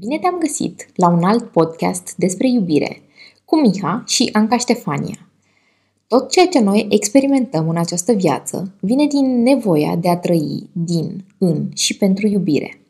Bine 0.00 0.18
te-am 0.18 0.38
găsit 0.38 0.88
la 0.94 1.08
un 1.08 1.22
alt 1.22 1.44
podcast 1.44 2.14
despre 2.16 2.48
iubire 2.48 3.02
cu 3.44 3.60
Miha 3.60 4.02
și 4.06 4.28
Anca 4.32 4.56
Ștefania. 4.56 5.28
Tot 6.06 6.30
ceea 6.30 6.46
ce 6.46 6.60
noi 6.60 6.86
experimentăm 6.90 7.68
în 7.68 7.76
această 7.76 8.12
viață 8.12 8.74
vine 8.80 9.06
din 9.06 9.42
nevoia 9.42 9.96
de 9.96 10.08
a 10.08 10.16
trăi 10.16 10.68
din, 10.72 11.24
în 11.38 11.68
și 11.74 11.96
pentru 11.96 12.26
iubire. 12.26 12.80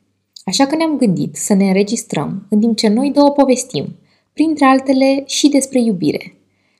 Așa 0.44 0.66
că 0.66 0.76
ne-am 0.76 0.96
gândit 0.96 1.36
să 1.36 1.54
ne 1.54 1.66
înregistrăm 1.66 2.46
în 2.50 2.60
timp 2.60 2.76
ce 2.76 2.88
noi 2.88 3.10
două 3.10 3.30
povestim, 3.30 3.96
printre 4.32 4.64
altele 4.64 5.22
și 5.26 5.48
despre 5.48 5.80
iubire. 5.80 6.34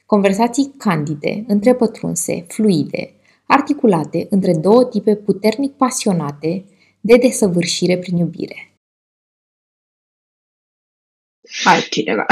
Conversații 0.07 0.75
candide, 0.77 1.45
întrepătrunse, 1.47 2.45
fluide, 2.49 3.11
articulate 3.47 4.27
între 4.31 4.55
două 4.55 4.85
tipe 4.85 5.15
puternic 5.15 5.73
pasionate 5.73 6.65
de 7.01 7.17
desăvârșire 7.17 7.99
prin 7.99 8.17
iubire 8.17 8.68
altcineva. 11.65 12.27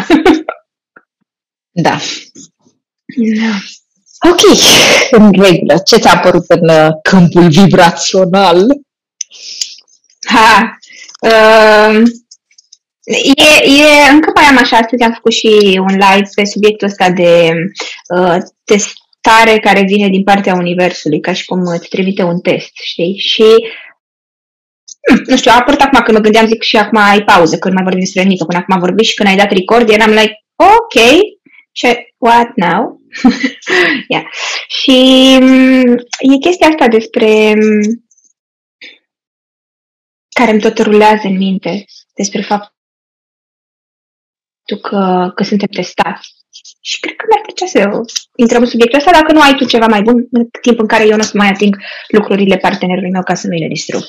da. 1.87 1.99
da. 3.41 3.55
Ok, 4.31 4.41
în 5.11 5.33
regulă. 5.43 5.79
Ce 5.85 5.97
ți-a 5.97 6.13
apărut 6.13 6.45
în 6.49 6.69
uh, 6.69 6.89
câmpul 7.03 7.49
vibrațional? 7.49 8.67
Ha, 10.27 10.79
uh, 11.21 12.03
e, 13.37 13.65
e, 13.65 14.11
încă 14.11 14.31
mai 14.35 14.45
am 14.45 14.57
așa, 14.57 14.77
astăzi 14.77 15.03
am 15.03 15.13
făcut 15.13 15.33
și 15.33 15.81
un 15.81 15.93
live 15.93 16.29
pe 16.35 16.45
subiectul 16.45 16.87
ăsta 16.89 17.11
de 17.11 17.51
uh, 18.17 18.37
testare 18.65 19.59
care 19.61 19.83
vine 19.83 20.09
din 20.09 20.23
partea 20.23 20.55
Universului, 20.55 21.21
ca 21.21 21.33
și 21.33 21.45
cum 21.45 21.61
îți 21.61 21.89
trimite 21.89 22.23
un 22.23 22.41
test, 22.41 22.71
știi? 22.83 23.19
Și 23.19 23.45
Hmm, 23.45 23.86
nu 25.27 25.37
știu, 25.37 25.51
a 25.51 25.57
apărut 25.59 25.81
acum 25.81 26.01
când 26.03 26.17
mă 26.17 26.23
gândeam, 26.23 26.47
zic 26.47 26.63
și 26.63 26.77
acum 26.77 26.99
ai 26.99 27.25
pauză, 27.25 27.59
când 27.59 27.75
mai 27.75 27.83
vorbim 27.83 28.03
despre 28.05 28.23
mică, 28.23 28.45
până 28.45 28.59
acum 28.59 28.75
am 28.75 28.81
vorbit 28.81 29.05
și 29.05 29.15
când 29.15 29.29
ai 29.29 29.37
dat 29.37 29.51
record, 29.51 29.89
eram 29.89 30.11
like, 30.11 30.45
ok, 30.57 30.95
și 31.73 31.87
what 32.19 32.55
now? 32.55 33.01
yeah. 34.09 34.25
Și 34.69 34.99
mm, 35.41 35.95
e 36.19 36.39
chestia 36.41 36.69
asta 36.69 36.89
despre 36.89 37.55
mm, 37.55 38.05
care 40.29 40.51
îmi 40.51 40.61
tot 40.61 40.79
rulează 40.79 41.27
în 41.27 41.37
minte, 41.37 41.85
despre 42.15 42.43
faptul 42.43 42.75
că, 44.83 45.33
că 45.35 45.43
suntem 45.43 45.69
testați. 45.69 46.35
Și 46.91 47.01
cred 47.01 47.17
că 47.17 47.25
mi-ar 47.29 47.45
plăcea 47.47 47.69
să 47.75 47.81
intrăm 48.43 48.63
în 48.63 48.69
subiectul 48.73 48.99
ăsta, 48.99 49.11
dacă 49.19 49.33
nu 49.33 49.41
ai 49.41 49.55
tu 49.55 49.65
ceva 49.65 49.87
mai 49.87 50.03
bun, 50.03 50.27
în 50.31 50.45
timp 50.61 50.79
în 50.79 50.87
care 50.87 51.05
eu 51.05 51.17
nu 51.17 51.25
o 51.27 51.31
să 51.31 51.31
mai 51.35 51.49
ating 51.49 51.77
lucrurile 52.09 52.57
partenerului 52.57 53.11
meu 53.11 53.23
ca 53.23 53.35
să 53.35 53.47
nu 53.47 53.57
le 53.57 53.69
distrug. 53.69 54.03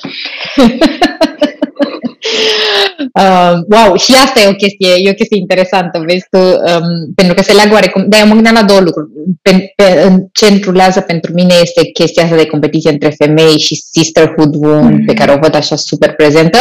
uh, 3.22 3.54
wow, 3.74 3.96
și 3.96 4.12
asta 4.24 4.40
e 4.40 4.54
o 4.54 4.60
chestie, 4.62 4.92
e 4.96 5.10
o 5.10 5.20
chestie 5.20 5.38
interesantă, 5.38 6.02
vezi 6.06 6.26
tu, 6.30 6.38
um, 6.38 7.12
pentru 7.14 7.34
că 7.34 7.42
se 7.42 7.52
leagă 7.52 7.72
oarecum, 7.72 8.04
dar 8.08 8.20
eu 8.20 8.26
mă 8.26 8.34
gândeam 8.34 8.54
la 8.54 8.62
două 8.70 8.80
lucruri. 8.80 9.08
Pe, 9.42 9.72
pe, 9.76 10.02
în 10.06 10.26
ce 10.32 10.46
întrulează 10.46 11.00
pentru 11.00 11.32
mine 11.32 11.54
este 11.62 11.90
chestia 11.90 12.22
asta 12.22 12.36
de 12.36 12.46
competiție 12.46 12.90
între 12.90 13.08
femei 13.08 13.58
și 13.58 13.74
sisterhood 13.74 14.54
wound, 14.54 15.00
mm-hmm. 15.00 15.06
pe 15.06 15.14
care 15.14 15.32
o 15.32 15.38
văd 15.38 15.54
așa 15.54 15.76
super 15.76 16.14
prezentă. 16.14 16.58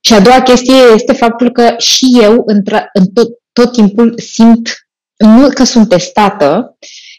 Și 0.00 0.12
a 0.12 0.20
doua 0.20 0.42
chestie 0.42 0.80
este 0.94 1.12
faptul 1.12 1.52
că 1.52 1.74
și 1.78 2.06
eu, 2.22 2.44
într- 2.54 2.88
în 2.92 3.06
tot, 3.14 3.28
tot 3.52 3.72
timpul, 3.72 4.14
simt 4.16 4.85
nu 5.16 5.48
că 5.48 5.64
sunt 5.64 5.88
testată, 5.88 6.76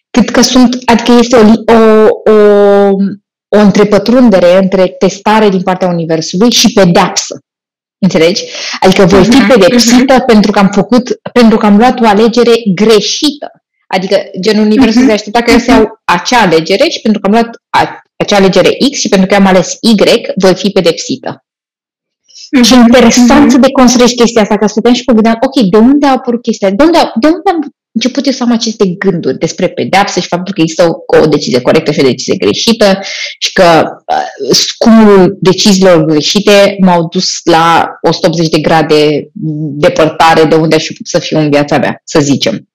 cât 0.10 0.30
că 0.30 0.42
sunt, 0.42 0.78
adică 0.86 1.12
este 1.12 1.36
o, 1.36 1.74
o, 1.74 2.08
o, 2.32 2.96
o 3.48 3.60
întrepătrundere 3.60 4.58
între 4.58 4.88
testare 4.88 5.50
din 5.50 5.62
partea 5.62 5.88
Universului 5.88 6.52
și 6.52 6.74
pedeapsă. 6.74 7.40
Înțelegi? 8.00 8.44
Adică 8.80 9.06
voi 9.06 9.24
fi 9.24 9.36
mhm, 9.36 9.48
pedepsită 9.48 10.14
uh-huh. 10.14 10.26
pentru 10.26 10.52
că 10.52 10.60
am 10.60 10.70
făcut, 10.74 11.20
pentru 11.32 11.58
că 11.58 11.66
am 11.66 11.78
luat 11.78 12.00
o 12.00 12.08
alegere 12.08 12.54
greșită. 12.74 13.52
Adică 13.88 14.18
genul 14.40 14.66
Universul 14.66 15.02
uh-huh. 15.02 15.06
se 15.06 15.12
aștepta 15.12 15.42
că 15.42 15.52
eu 15.52 15.58
să 15.58 15.72
iau 15.72 16.02
acea 16.04 16.42
alegere 16.42 16.90
și 16.90 17.02
pentru 17.02 17.22
că 17.22 17.28
am 17.28 17.34
luat 17.34 17.50
a, 17.70 18.02
acea 18.16 18.36
alegere 18.36 18.78
X 18.92 19.00
și 19.00 19.10
pentru 19.10 19.28
că 19.28 19.36
am 19.36 19.46
ales 19.46 19.78
Y, 19.82 19.96
voi 20.36 20.56
fi 20.56 20.70
pedepsită. 20.70 21.46
Mm-hmm. 22.48 22.64
Și 22.64 22.74
interesant 22.74 23.46
mm-hmm. 23.46 23.52
să 23.52 23.58
deconstruiești 23.58 24.16
chestia 24.16 24.42
asta, 24.42 24.58
că 24.58 24.68
stăteam 24.68 24.94
și 24.94 25.04
mă 25.06 25.14
gândeam, 25.14 25.38
ok, 25.42 25.70
de 25.70 25.78
unde 25.78 26.06
a 26.06 26.12
apărut 26.12 26.42
chestia? 26.42 26.70
De 26.70 26.84
unde, 26.84 26.98
de 27.20 27.28
unde 27.28 27.50
am 27.50 27.60
început 27.98 28.26
eu 28.26 28.32
să 28.32 28.44
am 28.44 28.52
aceste 28.52 28.86
gânduri 28.88 29.38
despre 29.38 29.68
pedeapsă 29.68 30.20
și 30.20 30.28
faptul 30.28 30.54
că 30.54 30.62
există 30.62 30.84
o, 30.84 31.18
o 31.20 31.26
decizie 31.26 31.62
corectă 31.62 31.92
și 31.92 32.00
o 32.00 32.04
decizie 32.04 32.36
greșită 32.36 33.00
și 33.40 33.54
că 33.54 33.84
uh, 34.06 34.56
scumul 34.56 35.38
deciziilor 35.42 36.06
greșite 36.06 36.76
m-au 36.80 37.08
dus 37.08 37.40
la 37.44 37.88
180 38.02 38.50
de 38.50 38.60
grade 38.60 39.30
depărtare 39.86 40.44
de 40.44 40.56
unde 40.56 40.76
aș 40.76 40.86
fi 40.86 40.92
putut 40.92 41.08
să 41.08 41.20
fiu 41.20 41.40
în 41.40 41.50
viața 41.50 41.78
mea, 41.78 42.02
să 42.04 42.20
zicem. 42.20 42.68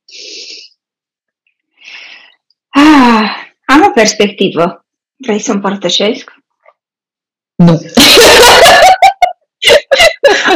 Ah, 2.68 3.30
am 3.64 3.82
o 3.88 3.90
perspectivă. 3.94 4.84
Vrei 5.16 5.38
să 5.38 5.52
împărtășesc? 5.52 6.32
Nu. 7.54 7.80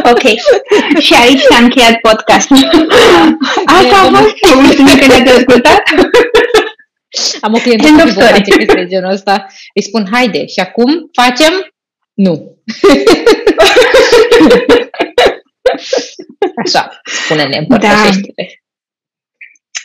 Ok. 0.03 0.23
Și 0.99 1.13
aici 1.13 1.39
s-a 1.39 1.57
încheiat 1.63 1.99
podcastul. 1.99 2.57
Asta 3.77 3.95
a 3.95 4.03
fost. 4.15 4.55
Mulțumim 4.55 4.97
că 4.97 5.05
ne-ați 5.05 5.37
ascultat. 5.37 5.83
Am 7.41 7.53
o 7.53 7.57
clientă 7.57 7.87
cu 7.87 8.09
vocație 8.09 8.55
despre 8.57 8.85
genul 8.85 9.11
ăsta. 9.11 9.47
Îi 9.73 9.83
spun, 9.83 10.07
haide, 10.11 10.45
și 10.45 10.59
acum 10.59 11.09
facem? 11.13 11.53
Nu. 12.13 12.33
Așa, 16.65 16.99
spune-ne, 17.03 17.57
împărtășește-te. 17.57 18.43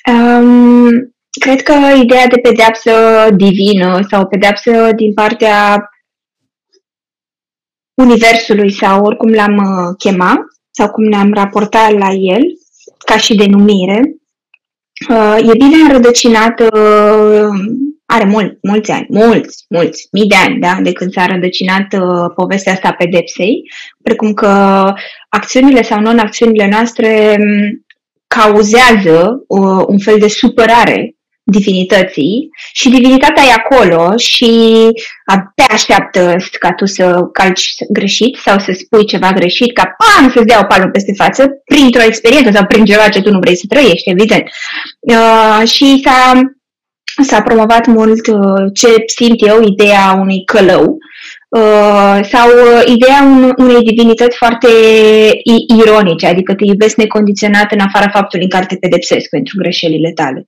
Da. 0.04 0.12
Um, 0.12 1.14
cred 1.40 1.62
că 1.62 1.72
ideea 2.02 2.26
de 2.26 2.40
pedeapsă 2.40 3.28
divină 3.36 4.00
sau 4.10 4.26
pedeapsă 4.26 4.90
din 4.96 5.14
partea 5.14 5.90
Universului 7.94 8.72
sau 8.72 9.04
oricum 9.04 9.32
l-am 9.32 9.56
uh, 9.56 9.94
chema 9.98 10.34
sau 10.70 10.91
cum 10.91 11.04
ne-am 11.04 11.32
raportat 11.32 11.92
la 11.92 12.10
el, 12.10 12.42
ca 13.06 13.16
și 13.16 13.34
denumire, 13.34 14.00
uh, 15.08 15.36
e 15.38 15.53
bine 15.53 15.76
înrădăcinat, 15.82 16.60
uh, 16.60 17.48
are 18.06 18.25
mult, 18.25 18.58
mulți 18.62 18.91
ani, 18.91 19.06
mulți, 19.08 19.64
mulți, 19.69 20.08
mii 20.12 20.26
de 20.26 20.34
ani, 20.34 20.58
da, 20.60 20.78
de 20.82 20.92
când 20.92 21.12
s-a 21.12 21.26
rădăcinat 21.26 21.86
povestea 22.34 22.72
asta 22.72 22.92
pedepsei, 22.92 23.62
precum 24.02 24.32
că 24.32 24.48
acțiunile 25.28 25.82
sau 25.82 26.00
non-acțiunile 26.00 26.69
noastre 26.69 27.36
um, 27.38 27.84
cauzează 28.26 29.44
un 29.86 29.98
fel 29.98 30.19
de 30.19 30.28
supărare 30.28 31.16
divinității 31.52 32.48
și 32.72 32.88
divinitatea 32.88 33.42
e 33.42 33.52
acolo 33.52 34.16
și 34.16 34.50
te 35.54 35.62
așteaptă 35.72 36.36
ca 36.58 36.72
tu 36.72 36.84
să 36.86 37.20
calci 37.32 37.74
greșit 37.88 38.36
sau 38.36 38.58
să 38.58 38.72
spui 38.72 39.04
ceva 39.06 39.30
greșit, 39.32 39.72
ca 39.72 39.96
pam 39.98 40.30
să-ți 40.30 40.46
dea 40.46 40.60
o 40.62 40.66
palmă 40.66 40.90
peste 40.90 41.12
față 41.16 41.48
printr-o 41.64 42.02
experiență 42.02 42.50
sau 42.54 42.66
prin 42.66 42.84
ceva 42.84 43.08
ce 43.08 43.22
tu 43.22 43.30
nu 43.30 43.38
vrei 43.38 43.56
să 43.56 43.64
trăiești, 43.68 44.10
evident. 44.10 44.42
Uh, 45.00 45.68
și 45.68 46.02
s-a, 46.04 46.40
s-a 47.22 47.42
promovat 47.42 47.86
mult 47.86 48.26
uh, 48.26 48.64
ce 48.74 48.88
simt 49.06 49.46
eu, 49.46 49.62
ideea 49.62 50.16
unui 50.20 50.44
călău, 50.44 50.98
Uh, 51.58 52.20
sau 52.22 52.48
uh, 52.48 52.82
ideea 52.86 53.22
un, 53.22 53.52
unei 53.56 53.82
divinități 53.82 54.36
foarte 54.36 54.69
ironice, 55.78 56.26
adică 56.26 56.54
te 56.54 56.64
iubesc 56.64 56.96
necondiționat 56.96 57.72
în 57.72 57.78
afara 57.78 58.10
faptului 58.10 58.44
în 58.44 58.50
care 58.50 58.66
te 58.66 58.76
pedepsesc 58.76 59.28
pentru 59.28 59.58
greșelile 59.58 60.12
tale. 60.14 60.46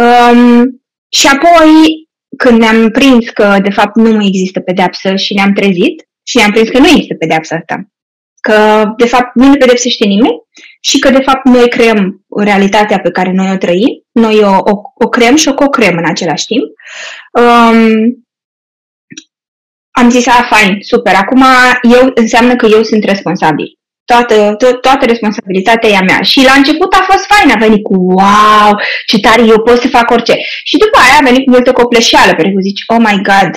Um, 0.00 0.82
și 1.08 1.26
apoi, 1.26 1.68
când 2.36 2.58
ne-am 2.58 2.90
prins 2.90 3.28
că, 3.30 3.58
de 3.62 3.70
fapt, 3.70 3.96
nu 3.96 4.10
mai 4.10 4.26
există 4.26 4.60
pedeapsă 4.60 5.16
și 5.16 5.34
ne-am 5.34 5.52
trezit 5.52 6.08
și 6.22 6.36
ne-am 6.36 6.50
prins 6.50 6.68
că 6.68 6.78
nu 6.78 6.88
există 6.88 7.14
pedeapsa 7.14 7.56
asta, 7.56 7.86
că, 8.40 8.84
de 8.96 9.06
fapt, 9.06 9.34
nu 9.34 9.48
ne 9.48 9.56
pedepsește 9.56 10.06
nimeni 10.06 10.42
și 10.80 10.98
că, 10.98 11.10
de 11.10 11.22
fapt, 11.22 11.44
noi 11.44 11.68
creăm 11.68 12.24
realitatea 12.36 13.00
pe 13.00 13.10
care 13.10 13.32
noi 13.32 13.52
o 13.52 13.56
trăim, 13.56 14.06
noi 14.12 14.42
o, 14.42 14.56
o, 14.56 14.80
o 14.94 15.08
creăm 15.08 15.36
și 15.36 15.48
o 15.48 15.54
co-creăm 15.54 15.96
în 15.96 16.04
același 16.04 16.46
timp. 16.46 16.64
Um, 17.32 18.24
am 19.90 20.10
zis, 20.10 20.26
a, 20.26 20.46
fain, 20.50 20.76
super, 20.80 21.14
acum 21.14 21.44
eu 21.82 22.10
înseamnă 22.14 22.56
că 22.56 22.66
eu 22.66 22.82
sunt 22.82 23.04
responsabil 23.04 23.78
toată, 24.04 24.56
to- 24.56 24.80
toată 24.80 25.04
responsabilitatea 25.06 25.88
e 25.88 25.96
a 25.96 26.02
mea. 26.02 26.20
Și 26.22 26.44
la 26.44 26.52
început 26.52 26.92
a 26.92 27.06
fost 27.10 27.24
fain, 27.26 27.50
a 27.50 27.58
venit 27.58 27.82
cu 27.82 27.94
wow, 27.94 28.70
ce 29.06 29.20
tare, 29.20 29.42
eu 29.42 29.62
pot 29.62 29.80
să 29.80 29.88
fac 29.88 30.10
orice. 30.10 30.36
Și 30.64 30.76
după 30.76 30.98
aia 30.98 31.18
a 31.20 31.24
venit 31.24 31.44
cu 31.44 31.50
multă 31.50 31.72
copleșeală, 31.72 32.34
pentru 32.34 32.54
că 32.54 32.60
zici, 32.60 32.82
oh 32.86 32.98
my 32.98 33.20
god, 33.22 33.52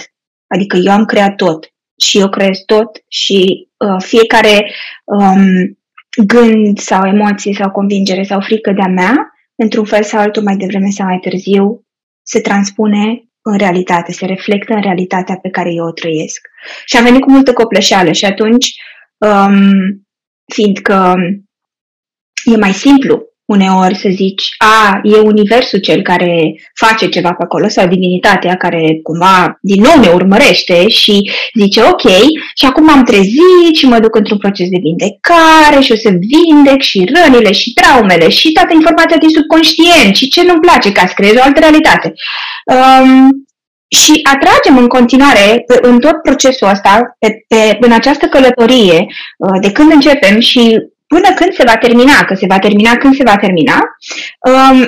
adică 0.48 0.78
eu 0.78 0.92
am 0.92 1.06
creat 1.06 1.36
tot 1.36 1.70
și 1.98 2.20
eu 2.20 2.30
creez 2.30 2.58
tot 2.66 2.90
și 3.08 3.70
uh, 3.78 4.04
fiecare 4.04 4.72
um, 5.04 5.78
gând 6.26 6.80
sau 6.80 7.08
emoție 7.08 7.54
sau 7.54 7.72
convingere 7.72 8.24
sau 8.24 8.42
frică 8.42 8.72
de-a 8.72 8.88
mea, 8.88 9.30
într-un 9.56 9.86
fel 9.86 10.04
sau 10.04 10.20
altul, 10.20 10.44
mai 10.44 10.56
devreme 10.56 10.90
sau 10.90 11.06
mai 11.06 11.20
târziu, 11.20 11.86
se 12.24 12.40
transpune 12.40 13.24
în 13.42 13.58
realitate, 13.58 14.12
se 14.12 14.26
reflectă 14.26 14.74
în 14.74 14.82
realitatea 14.82 15.36
pe 15.36 15.50
care 15.50 15.74
eu 15.74 15.86
o 15.86 15.92
trăiesc. 15.92 16.48
Și 16.86 16.98
a 16.98 17.02
venit 17.02 17.22
cu 17.22 17.32
multă 17.32 17.54
copleșeală 17.54 18.12
și 18.12 18.26
atunci 18.26 18.74
um, 19.18 20.05
fiindcă 20.54 21.16
e 22.44 22.58
mai 22.58 22.74
simplu 22.74 23.36
uneori 23.46 23.96
să 23.96 24.10
zici, 24.12 24.44
a, 24.58 25.00
e 25.04 25.18
universul 25.18 25.80
cel 25.80 26.02
care 26.02 26.56
face 26.74 27.10
ceva 27.10 27.30
pe 27.34 27.44
acolo 27.44 27.68
sau 27.68 27.88
divinitatea 27.88 28.56
care 28.56 29.00
cumva 29.04 29.58
din 29.62 29.82
nou 29.82 30.00
ne 30.00 30.08
urmărește 30.08 30.88
și 30.88 31.32
zice, 31.60 31.82
ok, 31.82 32.10
și 32.56 32.66
acum 32.66 32.90
am 32.90 33.04
trezit 33.04 33.76
și 33.76 33.86
mă 33.86 34.00
duc 34.00 34.16
într-un 34.16 34.38
proces 34.38 34.70
de 34.70 34.80
vindecare 34.82 35.82
și 35.82 35.92
o 35.92 35.96
să 35.96 36.10
vindec 36.10 36.82
și 36.82 37.10
rănile 37.14 37.52
și 37.52 37.74
traumele 37.74 38.30
și 38.30 38.52
toată 38.52 38.74
informația 38.74 39.18
din 39.18 39.30
subconștient 39.30 40.16
și 40.16 40.28
ce 40.28 40.44
nu-mi 40.44 40.60
place 40.60 40.92
ca 40.92 41.08
să 41.08 41.14
creez 41.16 41.36
o 41.36 41.42
altă 41.42 41.60
realitate. 41.60 42.14
Um, 42.66 43.45
și 44.02 44.20
atragem 44.34 44.78
în 44.78 44.88
continuare 44.88 45.64
în 45.82 46.00
tot 46.00 46.22
procesul 46.22 46.68
ăsta, 46.68 47.16
pe, 47.20 47.46
pe, 47.48 47.78
în 47.80 47.92
această 47.92 48.26
călătorie, 48.26 49.06
uh, 49.38 49.60
de 49.62 49.72
când 49.72 49.92
începem 49.92 50.40
și 50.40 50.80
până 51.08 51.34
când 51.36 51.54
se 51.54 51.64
va 51.66 51.78
termina, 51.78 52.24
că 52.26 52.34
se 52.34 52.46
va 52.46 52.60
termina 52.60 52.96
când 52.96 53.16
se 53.16 53.24
va 53.24 53.38
termina, 53.38 53.80
um, 54.40 54.82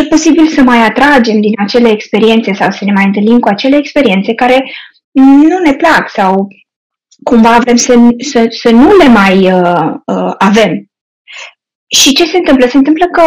e 0.00 0.04
posibil 0.04 0.48
să 0.48 0.62
mai 0.62 0.78
atragem 0.78 1.40
din 1.40 1.52
acele 1.58 1.90
experiențe 1.90 2.52
sau 2.52 2.70
să 2.70 2.84
ne 2.84 2.92
mai 2.92 3.04
întâlnim 3.04 3.38
cu 3.38 3.48
acele 3.48 3.76
experiențe 3.76 4.34
care 4.34 4.70
nu 5.12 5.58
ne 5.58 5.74
plac 5.74 6.10
sau 6.10 6.48
cumva 7.22 7.58
vrem 7.58 7.76
să, 7.76 7.94
să, 8.30 8.46
să 8.48 8.70
nu 8.70 8.96
le 8.96 9.08
mai 9.08 9.52
uh, 9.52 9.92
uh, 10.04 10.34
avem. 10.38 10.90
Și 11.86 12.14
ce 12.14 12.24
se 12.24 12.36
întâmplă? 12.36 12.66
Se 12.66 12.76
întâmplă 12.76 13.06
că, 13.06 13.22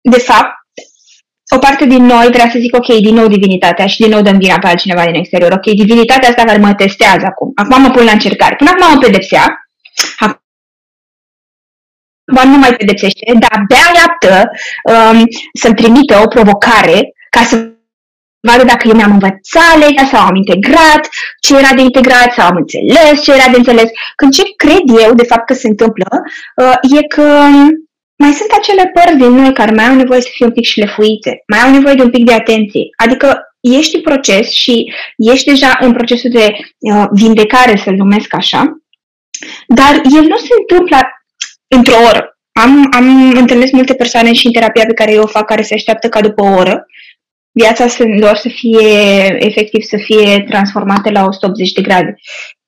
de 0.00 0.18
fapt, 0.18 0.55
o 1.54 1.58
parte 1.58 1.84
din 1.84 2.04
noi 2.04 2.28
vrea 2.32 2.48
să 2.52 2.58
zic, 2.58 2.76
ok, 2.76 2.86
din 2.86 3.14
nou 3.14 3.28
divinitatea 3.28 3.86
și 3.86 4.00
din 4.00 4.10
nou 4.10 4.22
dăm 4.22 4.38
vina 4.38 4.58
pe 4.58 4.66
altcineva 4.66 5.04
din 5.04 5.14
exterior. 5.14 5.52
Ok, 5.52 5.74
divinitatea 5.74 6.28
asta 6.28 6.44
care 6.44 6.58
mă 6.58 6.74
testează 6.74 7.24
acum. 7.26 7.52
Acum 7.54 7.82
mă 7.82 7.90
pun 7.90 8.04
la 8.04 8.12
încercare. 8.12 8.54
Până 8.54 8.70
acum 8.70 8.94
mă 8.94 9.00
pedepsea, 9.00 9.70
acum 10.18 10.40
nu 12.50 12.58
mai 12.58 12.74
pedepsește, 12.76 13.32
dar 13.38 13.50
abia 13.52 13.76
așteaptă 14.16 14.50
um, 14.82 15.24
să-mi 15.52 15.74
trimită 15.74 16.20
o 16.24 16.26
provocare 16.26 17.12
ca 17.30 17.42
să 17.42 17.70
vadă 18.40 18.64
dacă 18.64 18.88
eu 18.88 18.94
mi-am 18.94 19.12
învățat 19.12 19.78
legea 19.78 20.04
sau 20.04 20.20
am 20.20 20.34
integrat 20.34 21.08
ce 21.40 21.56
era 21.56 21.74
de 21.74 21.82
integrat 21.82 22.32
sau 22.32 22.46
am 22.46 22.56
înțeles 22.56 23.22
ce 23.22 23.32
era 23.32 23.48
de 23.50 23.56
înțeles. 23.56 23.88
Când 24.16 24.32
ce 24.32 24.42
cred 24.56 24.84
eu, 25.04 25.14
de 25.14 25.24
fapt, 25.24 25.46
că 25.46 25.54
se 25.54 25.68
întâmplă, 25.68 26.06
uh, 26.56 26.98
e 26.98 27.06
că 27.06 27.22
um, 27.22 27.85
mai 28.16 28.32
sunt 28.32 28.50
acele 28.58 28.90
părți 28.94 29.16
din 29.16 29.30
noi 29.30 29.52
care 29.52 29.74
mai 29.74 29.86
au 29.86 29.94
nevoie 29.94 30.20
să 30.20 30.28
fie 30.32 30.46
un 30.46 30.52
pic 30.52 30.64
șlefuite, 30.64 31.42
mai 31.46 31.60
au 31.60 31.70
nevoie 31.70 31.94
de 31.94 32.02
un 32.02 32.10
pic 32.10 32.24
de 32.24 32.32
atenție. 32.32 32.82
Adică 32.96 33.40
ești 33.60 33.96
în 33.96 34.02
proces 34.02 34.50
și 34.50 34.92
ești 35.16 35.50
deja 35.50 35.78
în 35.80 35.92
procesul 35.92 36.30
de 36.30 36.56
uh, 36.78 37.04
vindecare, 37.10 37.76
să-l 37.76 37.94
numesc 37.94 38.34
așa, 38.34 38.80
dar 39.66 39.94
el 39.94 40.22
nu 40.22 40.36
se 40.36 40.54
întâmplă 40.60 40.98
într-o 41.68 41.96
oră. 42.08 42.38
Am, 42.52 42.88
am 42.90 43.30
întâlnit 43.30 43.72
multe 43.72 43.94
persoane 43.94 44.32
și 44.32 44.46
în 44.46 44.52
terapia 44.52 44.84
pe 44.86 44.94
care 44.94 45.12
eu 45.12 45.22
o 45.22 45.26
fac 45.26 45.46
care 45.46 45.62
se 45.62 45.74
așteaptă 45.74 46.08
ca 46.08 46.20
după 46.20 46.42
o 46.42 46.54
oră 46.54 46.86
viața 47.52 47.86
să, 47.86 48.04
doar 48.18 48.36
să 48.36 48.48
fie, 48.48 48.88
efectiv, 49.38 49.82
să 49.82 49.96
fie 49.96 50.44
transformată 50.48 51.10
la 51.10 51.24
180 51.24 51.72
de 51.72 51.82
grade. 51.82 52.14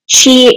Și 0.05 0.51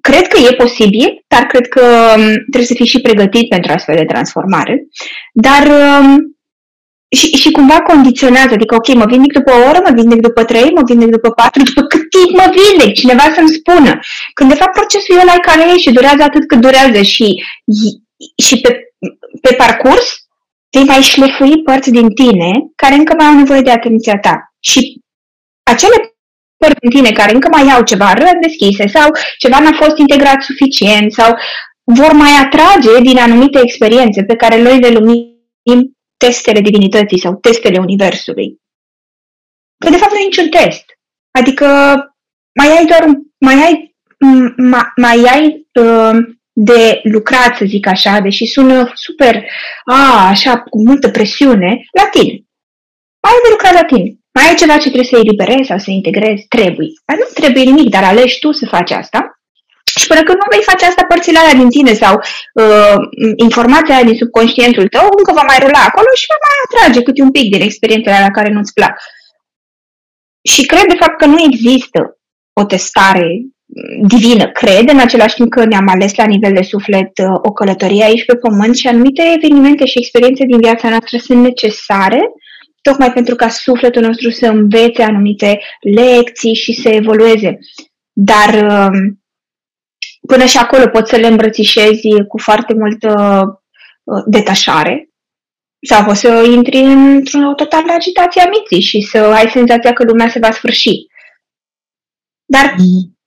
cred 0.00 0.26
că 0.26 0.38
e 0.38 0.62
posibil, 0.64 1.24
dar 1.26 1.46
cred 1.46 1.68
că 1.68 1.84
um, 2.16 2.24
trebuie 2.50 2.72
să 2.72 2.74
fii 2.74 2.86
și 2.86 3.00
pregătit 3.00 3.48
pentru 3.48 3.72
astfel 3.72 3.96
de 3.96 4.04
transformare. 4.04 4.86
Dar 5.32 5.62
um, 5.66 6.38
și, 7.16 7.26
și 7.26 7.50
cumva 7.50 7.80
condiționează, 7.80 8.52
adică 8.52 8.74
ok, 8.74 8.94
mă 8.94 9.04
vindec 9.06 9.32
după 9.32 9.50
o 9.52 9.68
oră, 9.68 9.80
mă 9.84 9.92
vindec 9.94 10.20
după 10.20 10.44
trei, 10.44 10.70
mă 10.70 10.82
vindec 10.84 11.08
după 11.08 11.30
patru, 11.30 11.62
după 11.70 11.82
cât 11.82 12.04
timp 12.10 12.30
mă 12.40 12.52
vindec, 12.56 12.94
cineva 12.94 13.26
să-mi 13.34 13.56
spună. 13.58 13.98
Când 14.34 14.48
de 14.48 14.54
fapt 14.60 14.72
procesul 14.72 15.16
e 15.16 15.20
ăla 15.20 15.38
care 15.48 15.62
e 15.72 15.78
și 15.78 15.92
durează 15.92 16.22
atât 16.22 16.46
cât 16.46 16.60
durează 16.60 17.02
și, 17.02 17.26
și 18.46 18.60
pe, 18.60 18.70
pe 19.40 19.54
parcurs 19.54 20.06
vei 20.70 20.84
mai 20.84 21.00
șlefui 21.02 21.62
părți 21.62 21.90
din 21.90 22.08
tine 22.08 22.50
care 22.76 22.94
încă 22.94 23.14
mai 23.16 23.26
au 23.26 23.34
nevoie 23.34 23.60
de 23.60 23.70
atenția 23.70 24.18
ta. 24.18 24.52
Și 24.60 25.00
acele 25.62 26.17
părți 26.58 26.80
din 26.80 26.90
tine 26.90 27.12
care 27.12 27.32
încă 27.32 27.48
mai 27.50 27.72
au 27.74 27.82
ceva 27.82 28.12
răni 28.12 28.40
deschise 28.40 28.86
sau 28.86 29.10
ceva 29.38 29.58
n-a 29.60 29.72
fost 29.72 29.96
integrat 29.96 30.42
suficient 30.42 31.12
sau 31.12 31.34
vor 31.84 32.12
mai 32.12 32.30
atrage 32.44 33.00
din 33.02 33.18
anumite 33.18 33.60
experiențe 33.62 34.24
pe 34.24 34.36
care 34.36 34.62
noi 34.62 34.78
le 34.78 34.88
lumim 34.88 35.96
testele 36.16 36.60
divinității 36.60 37.20
sau 37.20 37.34
testele 37.34 37.78
universului. 37.78 38.60
Că 39.84 39.90
de 39.90 39.96
fapt 39.96 40.12
nu 40.12 40.18
e 40.18 40.24
niciun 40.24 40.48
test. 40.48 40.84
Adică 41.30 41.66
mai 42.60 42.76
ai 42.76 42.86
doar 42.86 43.04
mai 43.38 43.54
ai, 43.54 43.96
mai, 44.56 44.92
mai 44.96 45.24
ai 45.24 45.66
uh, 45.80 46.16
de 46.52 47.00
lucrat, 47.02 47.56
să 47.56 47.64
zic 47.64 47.86
așa, 47.86 48.20
deși 48.20 48.46
sună 48.46 48.90
super, 48.94 49.44
a, 49.84 50.28
așa, 50.28 50.60
cu 50.60 50.82
multă 50.82 51.10
presiune, 51.10 51.80
la 51.92 52.08
tine. 52.08 52.32
Mai 53.22 53.32
ai 53.32 53.40
de 53.42 53.50
lucrat 53.50 53.72
la 53.72 53.84
tine. 53.84 54.17
Mai 54.38 54.48
ai 54.48 54.60
ceva 54.62 54.76
ce 54.82 54.90
trebuie 54.92 55.12
să 55.12 55.16
eliberezi 55.16 55.68
sau 55.68 55.78
să 55.78 55.90
integrezi? 55.90 56.42
Trebuie. 56.56 56.90
Dar 57.06 57.16
nu 57.22 57.26
trebuie 57.38 57.64
nimic, 57.70 57.88
dar 57.96 58.04
alegi 58.04 58.38
tu 58.38 58.48
să 58.52 58.72
faci 58.74 58.90
asta 58.90 59.20
și 59.98 60.06
până 60.06 60.22
când 60.22 60.38
nu 60.40 60.52
vei 60.54 60.68
face 60.70 60.84
asta 60.84 61.10
părțile 61.12 61.38
alea 61.38 61.60
din 61.60 61.70
tine 61.76 61.92
sau 62.02 62.14
uh, 62.18 62.96
informația 63.46 63.94
aia 63.94 64.08
din 64.08 64.20
subconștientul 64.22 64.86
tău, 64.94 65.06
încă 65.18 65.32
va 65.38 65.44
mai 65.50 65.58
rula 65.64 65.80
acolo 65.88 66.10
și 66.20 66.30
va 66.32 66.38
mai 66.46 66.56
atrage 66.64 67.02
câte 67.02 67.22
un 67.22 67.30
pic 67.30 67.46
din 67.52 67.62
experiențele 67.62 68.14
alea 68.16 68.36
care 68.38 68.50
nu-ți 68.52 68.72
plac. 68.72 68.94
Și 70.52 70.62
cred 70.66 70.86
de 70.92 71.00
fapt 71.02 71.16
că 71.18 71.26
nu 71.26 71.38
există 71.48 72.00
o 72.60 72.64
testare 72.64 73.28
divină. 74.14 74.46
Cred 74.60 74.88
în 74.88 74.98
același 74.98 75.34
timp 75.34 75.50
că 75.50 75.64
ne-am 75.64 75.88
ales 75.88 76.14
la 76.14 76.26
nivel 76.34 76.52
de 76.52 76.62
suflet 76.62 77.12
uh, 77.18 77.38
o 77.48 77.52
călătorie 77.52 78.04
aici 78.04 78.24
pe 78.24 78.36
pământ 78.36 78.76
și 78.76 78.86
anumite 78.86 79.22
evenimente 79.36 79.84
și 79.86 79.98
experiențe 79.98 80.44
din 80.44 80.58
viața 80.66 80.88
noastră 80.88 81.16
sunt 81.18 81.40
necesare 81.42 82.20
tocmai 82.82 83.12
pentru 83.12 83.34
ca 83.34 83.48
sufletul 83.48 84.02
nostru 84.02 84.30
să 84.30 84.46
învețe 84.46 85.02
anumite 85.02 85.60
lecții 85.80 86.54
și 86.54 86.72
să 86.72 86.88
evolueze. 86.88 87.58
Dar 88.12 88.54
uh, 88.54 88.98
până 90.26 90.44
și 90.44 90.58
acolo 90.58 90.88
poți 90.88 91.10
să 91.10 91.16
le 91.16 91.26
îmbrățișezi 91.26 92.08
cu 92.28 92.38
foarte 92.38 92.74
multă 92.74 93.12
uh, 94.04 94.22
detașare 94.26 95.10
sau 95.80 96.04
poți 96.04 96.20
să 96.20 96.48
intri 96.54 96.78
într-o 96.78 97.54
totală 97.56 97.92
agitație 97.92 98.42
a 98.42 98.48
minții 98.48 98.80
și 98.80 99.00
să 99.00 99.18
ai 99.18 99.50
senzația 99.50 99.92
că 99.92 100.04
lumea 100.04 100.28
se 100.28 100.38
va 100.38 100.50
sfârși. 100.50 101.06
Dar 102.44 102.74
mm 102.78 103.17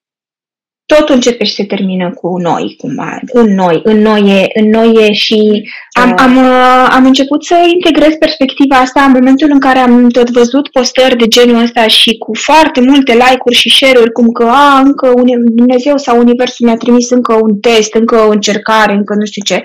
totul 0.96 1.16
începe 1.16 1.44
și 1.44 1.54
se 1.54 1.66
termină 1.66 2.10
cu 2.10 2.38
noi, 2.38 2.76
cumva, 2.78 3.20
în 3.34 3.54
noi, 3.54 3.80
în 3.84 4.02
noi 4.02 4.22
e, 4.42 4.60
în 4.60 4.70
noi 4.70 5.08
e 5.08 5.14
și 5.14 5.70
am, 5.92 6.10
uh. 6.10 6.16
am, 6.18 6.38
uh, 6.38 6.88
am 6.90 7.06
început 7.06 7.46
să 7.46 7.56
integrez 7.74 8.14
perspectiva 8.20 8.76
asta 8.76 9.02
în 9.02 9.12
momentul 9.12 9.50
în 9.52 9.60
care 9.60 9.80
am 9.80 10.10
tot 10.10 10.30
văzut 10.30 10.68
postări 10.68 11.18
de 11.18 11.28
genul 11.28 11.64
ăsta 11.64 11.88
și 11.88 12.18
cu 12.18 12.34
foarte 12.34 12.82
multe 12.82 13.14
like-uri 13.14 13.56
și 13.56 13.70
share-uri, 13.70 14.12
cum 14.12 14.28
că 14.28 14.44
a, 14.44 14.80
încă 14.80 15.14
Dumnezeu 15.52 15.98
sau 15.98 16.20
Universul 16.20 16.66
mi-a 16.66 16.78
trimis 16.78 17.10
încă 17.10 17.34
un 17.34 17.60
test, 17.60 17.94
încă 17.94 18.16
o 18.16 18.30
încercare, 18.30 18.94
încă 18.94 19.14
nu 19.14 19.26
știu 19.26 19.44
ce. 19.44 19.64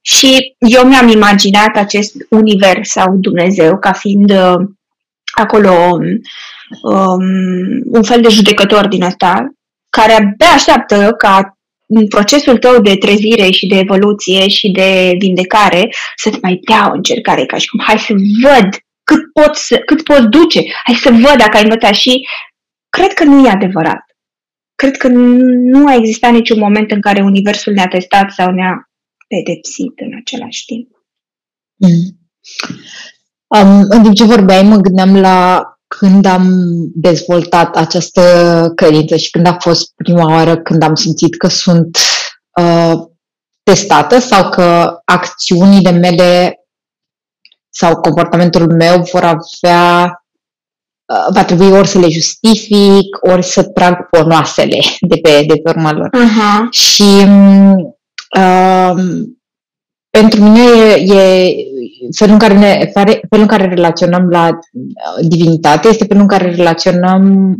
Și 0.00 0.54
eu 0.58 0.86
mi-am 0.86 1.08
imaginat 1.08 1.76
acest 1.76 2.14
univers 2.30 2.90
sau 2.90 3.16
Dumnezeu 3.16 3.78
ca 3.78 3.92
fiind 3.92 4.30
uh, 4.30 4.66
acolo 5.32 5.98
um, 6.82 7.24
un 7.90 8.02
fel 8.02 8.20
de 8.20 8.28
judecător 8.28 8.88
din 8.88 9.02
asta 9.02 9.53
care 9.96 10.12
abia 10.12 10.52
așteaptă 10.54 11.14
ca 11.18 11.58
în 11.86 12.08
procesul 12.08 12.58
tău 12.58 12.80
de 12.80 12.96
trezire 12.96 13.50
și 13.50 13.66
de 13.66 13.78
evoluție 13.78 14.48
și 14.48 14.70
de 14.70 15.14
vindecare 15.18 15.88
să-ți 16.16 16.38
mai 16.42 16.60
dea 16.68 16.88
o 16.90 16.94
încercare, 16.94 17.46
ca 17.46 17.58
și 17.58 17.68
cum 17.68 17.80
hai 17.86 17.98
să 17.98 18.12
văd 18.42 18.68
cât 19.04 19.32
pot, 19.32 19.54
să, 19.54 19.76
cât 19.78 20.02
pot 20.02 20.20
duce, 20.20 20.60
hai 20.84 20.94
să 20.94 21.10
văd 21.10 21.36
dacă 21.38 21.56
ai 21.56 21.62
învățat 21.62 21.94
și 21.94 22.26
cred 22.88 23.12
că 23.12 23.24
nu 23.24 23.46
e 23.46 23.50
adevărat. 23.50 24.04
Cred 24.74 24.96
că 24.96 25.08
nu 25.08 25.86
a 25.86 25.94
existat 25.94 26.32
niciun 26.32 26.58
moment 26.58 26.90
în 26.90 27.00
care 27.00 27.22
Universul 27.22 27.72
ne-a 27.72 27.88
testat 27.88 28.30
sau 28.30 28.50
ne-a 28.50 28.90
pedepsit 29.28 29.92
în 29.96 30.12
același 30.20 30.64
timp. 30.64 30.88
Mm. 31.74 32.22
Um, 33.46 33.84
în 33.88 34.02
timp 34.02 34.14
ce 34.14 34.24
vorbeai, 34.24 34.62
mă 34.62 34.76
gândeam 34.76 35.16
la 35.16 35.62
când 35.98 36.24
am 36.24 36.46
dezvoltat 36.94 37.76
această 37.76 38.22
credință 38.74 39.16
și 39.16 39.30
când 39.30 39.46
a 39.46 39.56
fost 39.60 39.92
prima 39.94 40.30
oară 40.30 40.56
când 40.56 40.82
am 40.82 40.94
simțit 40.94 41.36
că 41.36 41.48
sunt 41.48 41.98
uh, 42.60 42.92
testată 43.62 44.18
sau 44.18 44.50
că 44.50 44.96
acțiunile 45.04 45.90
mele 45.90 46.58
sau 47.70 48.00
comportamentul 48.00 48.72
meu 48.72 49.02
vor 49.02 49.22
avea 49.24 50.24
uh, 51.12 51.26
va 51.32 51.44
trebui 51.44 51.70
ori 51.70 51.88
să 51.88 51.98
le 51.98 52.08
justific, 52.08 53.16
ori 53.20 53.42
să 53.42 53.62
trag 53.62 54.08
ponoasele 54.08 54.78
de 55.00 55.16
pe, 55.16 55.44
de 55.46 55.54
pe 55.62 55.70
urma 55.70 55.92
lor. 55.92 56.08
Uh-huh. 56.08 56.70
Și 56.70 57.26
uh, 58.38 58.94
pentru 60.10 60.42
mine 60.42 60.62
e, 60.96 61.14
e 61.14 61.54
felul 62.16 62.32
în 62.32 62.38
care, 62.38 62.54
ne, 62.54 62.90
felul 62.92 63.18
în 63.28 63.46
care 63.46 63.66
relaționăm 63.66 64.28
la 64.28 64.48
uh, 64.48 65.26
divinitate 65.26 65.88
este 65.88 66.04
felul 66.04 66.22
în 66.22 66.28
care 66.28 66.54
relaționăm 66.54 67.54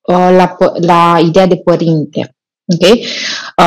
uh, 0.00 0.28
la, 0.36 0.56
la 0.80 1.20
ideea 1.24 1.46
de 1.46 1.56
părinte. 1.56 2.36
Ok? 2.66 2.98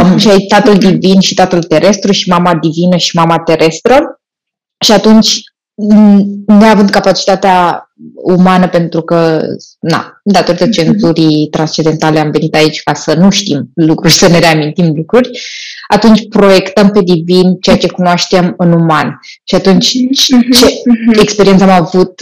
Um, 0.02 0.18
și 0.18 0.30
ai 0.30 0.46
tatăl 0.48 0.78
divin 0.78 1.20
și 1.20 1.34
tatăl 1.34 1.64
terestru 1.64 2.12
și 2.12 2.30
mama 2.30 2.56
divină 2.56 2.98
și 2.98 3.16
mama 3.16 3.40
terestră. 3.40 4.22
Și 4.86 4.92
atunci, 4.92 5.40
neavând 6.46 6.90
capacitatea 6.90 7.86
umană, 8.16 8.70
pentru 8.70 9.02
că, 9.02 9.42
na, 9.80 10.20
datorită 10.24 10.64
mhm. 10.64 10.74
centurii 10.74 11.48
transcendentale 11.52 12.20
am 12.20 12.32
venit 12.32 12.56
aici 12.56 12.84
ca 12.84 12.94
să 12.94 13.14
nu 13.14 13.30
știm 13.30 13.72
lucruri, 13.74 14.14
să 14.14 14.28
ne 14.28 14.40
reamintim 14.40 14.94
lucruri, 14.96 15.30
atunci 15.92 16.28
proiectăm 16.28 16.90
pe 16.90 17.02
divin 17.02 17.56
ceea 17.62 17.78
ce 17.78 17.88
cunoaștem 17.88 18.54
în 18.58 18.72
uman. 18.72 19.20
Și 19.44 19.56
atunci, 19.56 19.94
mhm. 19.94 20.52
ce 20.52 20.82
experiență 21.22 21.64
am 21.64 21.70
avut 21.70 22.22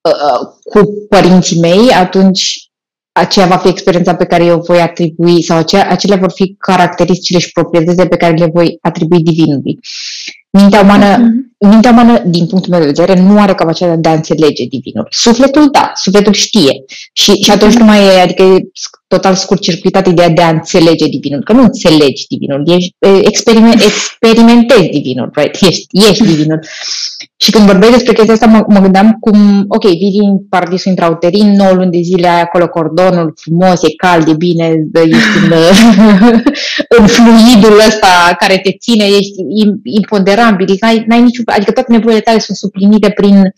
uh, 0.00 0.48
cu 0.64 1.06
părinții 1.08 1.60
mei, 1.60 1.90
atunci 1.90 2.70
aceea 3.12 3.46
va 3.46 3.56
fi 3.56 3.68
experiența 3.68 4.14
pe 4.14 4.24
care 4.24 4.44
eu 4.44 4.60
voi 4.60 4.80
atribui 4.80 5.42
sau 5.42 5.56
aceea, 5.56 5.90
acelea 5.90 6.16
vor 6.16 6.32
fi 6.32 6.54
caracteristicile 6.58 7.38
și 7.38 7.52
proprietățile 7.52 8.06
pe 8.06 8.16
care 8.16 8.34
le 8.34 8.50
voi 8.52 8.78
atribui 8.80 9.22
divinului. 9.22 9.78
Mintea 10.50 10.80
umană, 10.80 11.16
mm-hmm. 11.16 11.68
mintea 11.68 11.90
umană, 11.90 12.22
din 12.26 12.46
punctul 12.46 12.70
meu 12.70 12.80
de 12.80 12.86
vedere, 12.86 13.20
nu 13.20 13.40
are 13.40 13.54
capacitatea 13.54 13.96
de 13.96 14.08
a 14.08 14.12
înțelege 14.12 14.64
divinul. 14.64 15.06
Sufletul, 15.10 15.70
da, 15.70 15.92
sufletul 15.94 16.32
știe. 16.32 16.84
Și, 17.12 17.32
și 17.32 17.50
atunci 17.50 17.74
nu 17.74 17.84
mai 17.84 18.04
e, 18.04 18.20
adică 18.20 18.42
e 18.42 18.62
total 19.14 19.34
scurt-circuitat 19.34 20.06
ideea 20.06 20.28
de 20.28 20.42
a 20.42 20.48
înțelege 20.48 21.06
divinul, 21.06 21.42
că 21.42 21.52
nu 21.52 21.62
înțelegi 21.62 22.26
divinul, 22.28 22.62
ești, 22.66 22.94
experiment, 23.22 23.82
experimentezi 23.82 24.88
divinul, 24.88 25.30
right? 25.34 25.62
Ești, 25.62 25.86
ești 26.08 26.24
divinul. 26.24 26.60
Și 27.36 27.50
când 27.50 27.66
vorbeai 27.66 27.92
despre 27.92 28.12
chestia 28.12 28.32
asta, 28.32 28.46
mă, 28.46 28.64
mă 28.68 28.80
gândeam 28.80 29.16
cum, 29.20 29.64
ok, 29.68 29.84
vii 29.84 30.18
din 30.20 30.38
paradisul 30.48 30.90
intrauterin, 30.90 31.56
9 31.56 31.72
luni 31.72 31.90
de 31.90 32.00
zile 32.00 32.28
ai 32.28 32.40
acolo 32.40 32.68
cordonul 32.68 33.34
frumos, 33.40 33.82
e 33.82 33.94
cald, 33.96 34.28
e 34.28 34.34
bine, 34.34 34.66
ești 34.92 35.38
în, 35.42 35.52
în 36.98 37.06
fluidul 37.06 37.78
ăsta 37.88 38.36
care 38.38 38.58
te 38.58 38.72
ține, 38.72 39.04
ești 39.04 39.34
imponderabil, 39.82 40.76
n-ai, 40.80 41.04
n-ai 41.06 41.22
niciun, 41.22 41.44
adică 41.46 41.72
toate 41.72 41.92
nevoile 41.92 42.20
tale 42.20 42.38
sunt 42.38 42.56
suplinite 42.56 43.10
prin, 43.10 43.52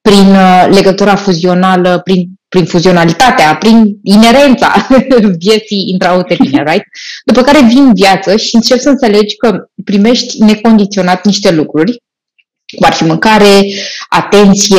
prin 0.00 0.28
uh, 0.30 0.68
legătura 0.70 1.14
fuzională, 1.14 2.00
prin, 2.04 2.28
prin 2.48 2.64
fuzionalitatea, 2.64 3.56
prin 3.56 3.98
inerența 4.02 4.86
vieții 5.44 5.88
intrauterine, 5.92 6.62
right? 6.66 6.84
După 7.24 7.42
care 7.42 7.66
vin 7.66 7.92
viață 7.94 8.36
și 8.36 8.54
începi 8.54 8.80
să 8.80 8.88
înțelegi 8.88 9.36
că 9.36 9.68
primești 9.84 10.42
necondiționat 10.42 11.24
niște 11.24 11.50
lucruri 11.50 12.04
cum 12.76 12.86
ar 12.86 12.92
fi 12.92 13.04
mâncare, 13.04 13.66
atenție, 14.08 14.76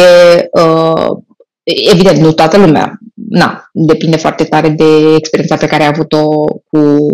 uh, 0.51 1.17
evident, 1.63 2.17
nu 2.17 2.31
toată 2.31 2.57
lumea, 2.57 2.97
na, 3.29 3.69
depinde 3.71 4.17
foarte 4.17 4.43
tare 4.43 4.69
de 4.69 5.15
experiența 5.17 5.55
pe 5.55 5.67
care 5.67 5.83
ai 5.83 5.89
avut-o 5.89 6.27
cu 6.43 7.07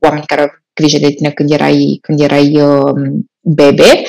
oamenii 0.00 0.26
care 0.26 0.40
au 0.40 0.48
grijă 0.74 0.98
de 0.98 1.10
tine 1.10 1.30
când 1.30 1.50
erai, 1.50 1.98
când 2.02 2.20
erai 2.20 2.62
uh, 2.62 2.92
bebe, 3.40 4.02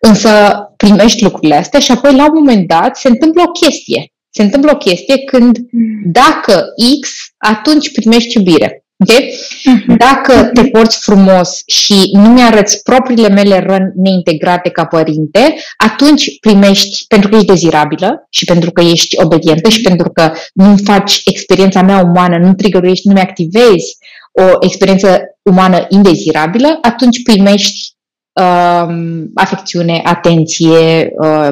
însă 0.00 0.30
primești 0.76 1.22
lucrurile 1.22 1.54
astea 1.54 1.80
și 1.80 1.90
apoi 1.90 2.14
la 2.14 2.24
un 2.24 2.32
moment 2.34 2.68
dat 2.68 2.96
se 2.96 3.08
întâmplă 3.08 3.42
o 3.46 3.50
chestie. 3.50 4.13
Se 4.36 4.42
întâmplă 4.42 4.70
o 4.72 4.76
chestie 4.76 5.18
când 5.18 5.58
dacă 6.04 6.64
X, 7.00 7.10
atunci 7.36 7.92
primești 7.92 8.36
iubire. 8.36 8.84
Okay? 8.96 9.34
Mhm. 9.64 9.96
Dacă 9.96 10.44
te 10.44 10.64
porți 10.64 10.98
frumos 10.98 11.62
și 11.66 12.10
nu 12.12 12.28
mi-arăți 12.28 12.82
propriile 12.82 13.28
mele 13.28 13.58
răni 13.58 13.92
neintegrate 13.94 14.70
ca 14.70 14.84
părinte, 14.84 15.54
atunci 15.76 16.38
primești, 16.40 17.04
pentru 17.08 17.28
că 17.28 17.34
ești 17.34 17.46
dezirabilă 17.46 18.26
și 18.30 18.44
pentru 18.44 18.70
că 18.70 18.82
ești 18.82 19.22
obedientă 19.22 19.68
și 19.68 19.80
pentru 19.80 20.10
că 20.10 20.32
nu 20.52 20.76
faci 20.84 21.20
experiența 21.24 21.82
mea 21.82 21.98
umană, 21.98 22.38
nu 22.38 22.54
trigăruiești, 22.54 23.06
nu 23.08 23.12
mi-activezi 23.12 23.96
o 24.32 24.56
experiență 24.60 25.20
umană 25.42 25.86
indezirabilă, 25.88 26.78
atunci 26.82 27.22
primești 27.22 27.93
um, 28.34 29.30
afecțiune, 29.34 30.00
atenție, 30.04 31.12
uh, 31.18 31.48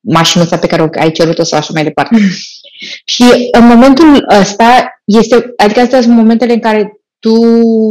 mașinuța 0.00 0.56
pe 0.56 0.66
care 0.66 0.90
ai 0.98 1.12
cerut-o 1.12 1.42
sau 1.42 1.58
așa 1.58 1.70
mai 1.72 1.82
departe. 1.82 2.16
Mm. 2.18 2.28
Și 3.04 3.48
în 3.50 3.66
momentul 3.66 4.26
ăsta 4.40 5.00
este, 5.04 5.52
adică 5.56 5.80
astea 5.80 6.00
sunt 6.00 6.14
momentele 6.14 6.52
în 6.52 6.60
care 6.60 6.92
tu, 7.18 7.34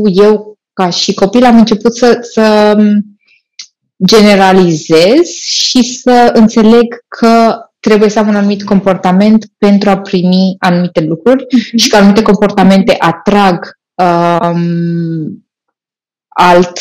eu, 0.06 0.58
ca 0.74 0.90
și 0.90 1.14
copil, 1.14 1.44
am 1.44 1.58
început 1.58 1.96
să, 1.96 2.18
să 2.22 2.78
generalizez 4.06 5.28
și 5.42 5.84
să 5.84 6.32
înțeleg 6.34 7.06
că 7.08 7.56
trebuie 7.80 8.10
să 8.10 8.20
am 8.20 8.28
un 8.28 8.36
anumit 8.36 8.64
comportament 8.64 9.46
pentru 9.58 9.90
a 9.90 9.98
primi 9.98 10.56
anumite 10.60 11.02
lucruri 11.02 11.44
mm-hmm. 11.44 11.76
și 11.76 11.90
că 11.90 11.96
anumite 11.96 12.22
comportamente 12.22 12.96
atrag 13.00 13.80
um, 13.94 15.46
alt, 16.28 16.72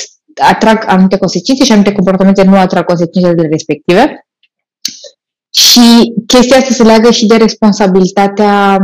atrag 0.40 0.84
anumite 0.86 1.16
consecințe 1.16 1.64
și 1.64 1.72
anumite 1.72 1.94
comportamente 1.94 2.42
nu 2.42 2.56
atrag 2.56 2.84
consecințele 2.84 3.48
respective. 3.50 4.26
Și 5.50 6.12
chestia 6.26 6.56
asta 6.56 6.74
se 6.74 6.82
leagă 6.82 7.10
și 7.10 7.26
de 7.26 7.36
responsabilitatea 7.36 8.78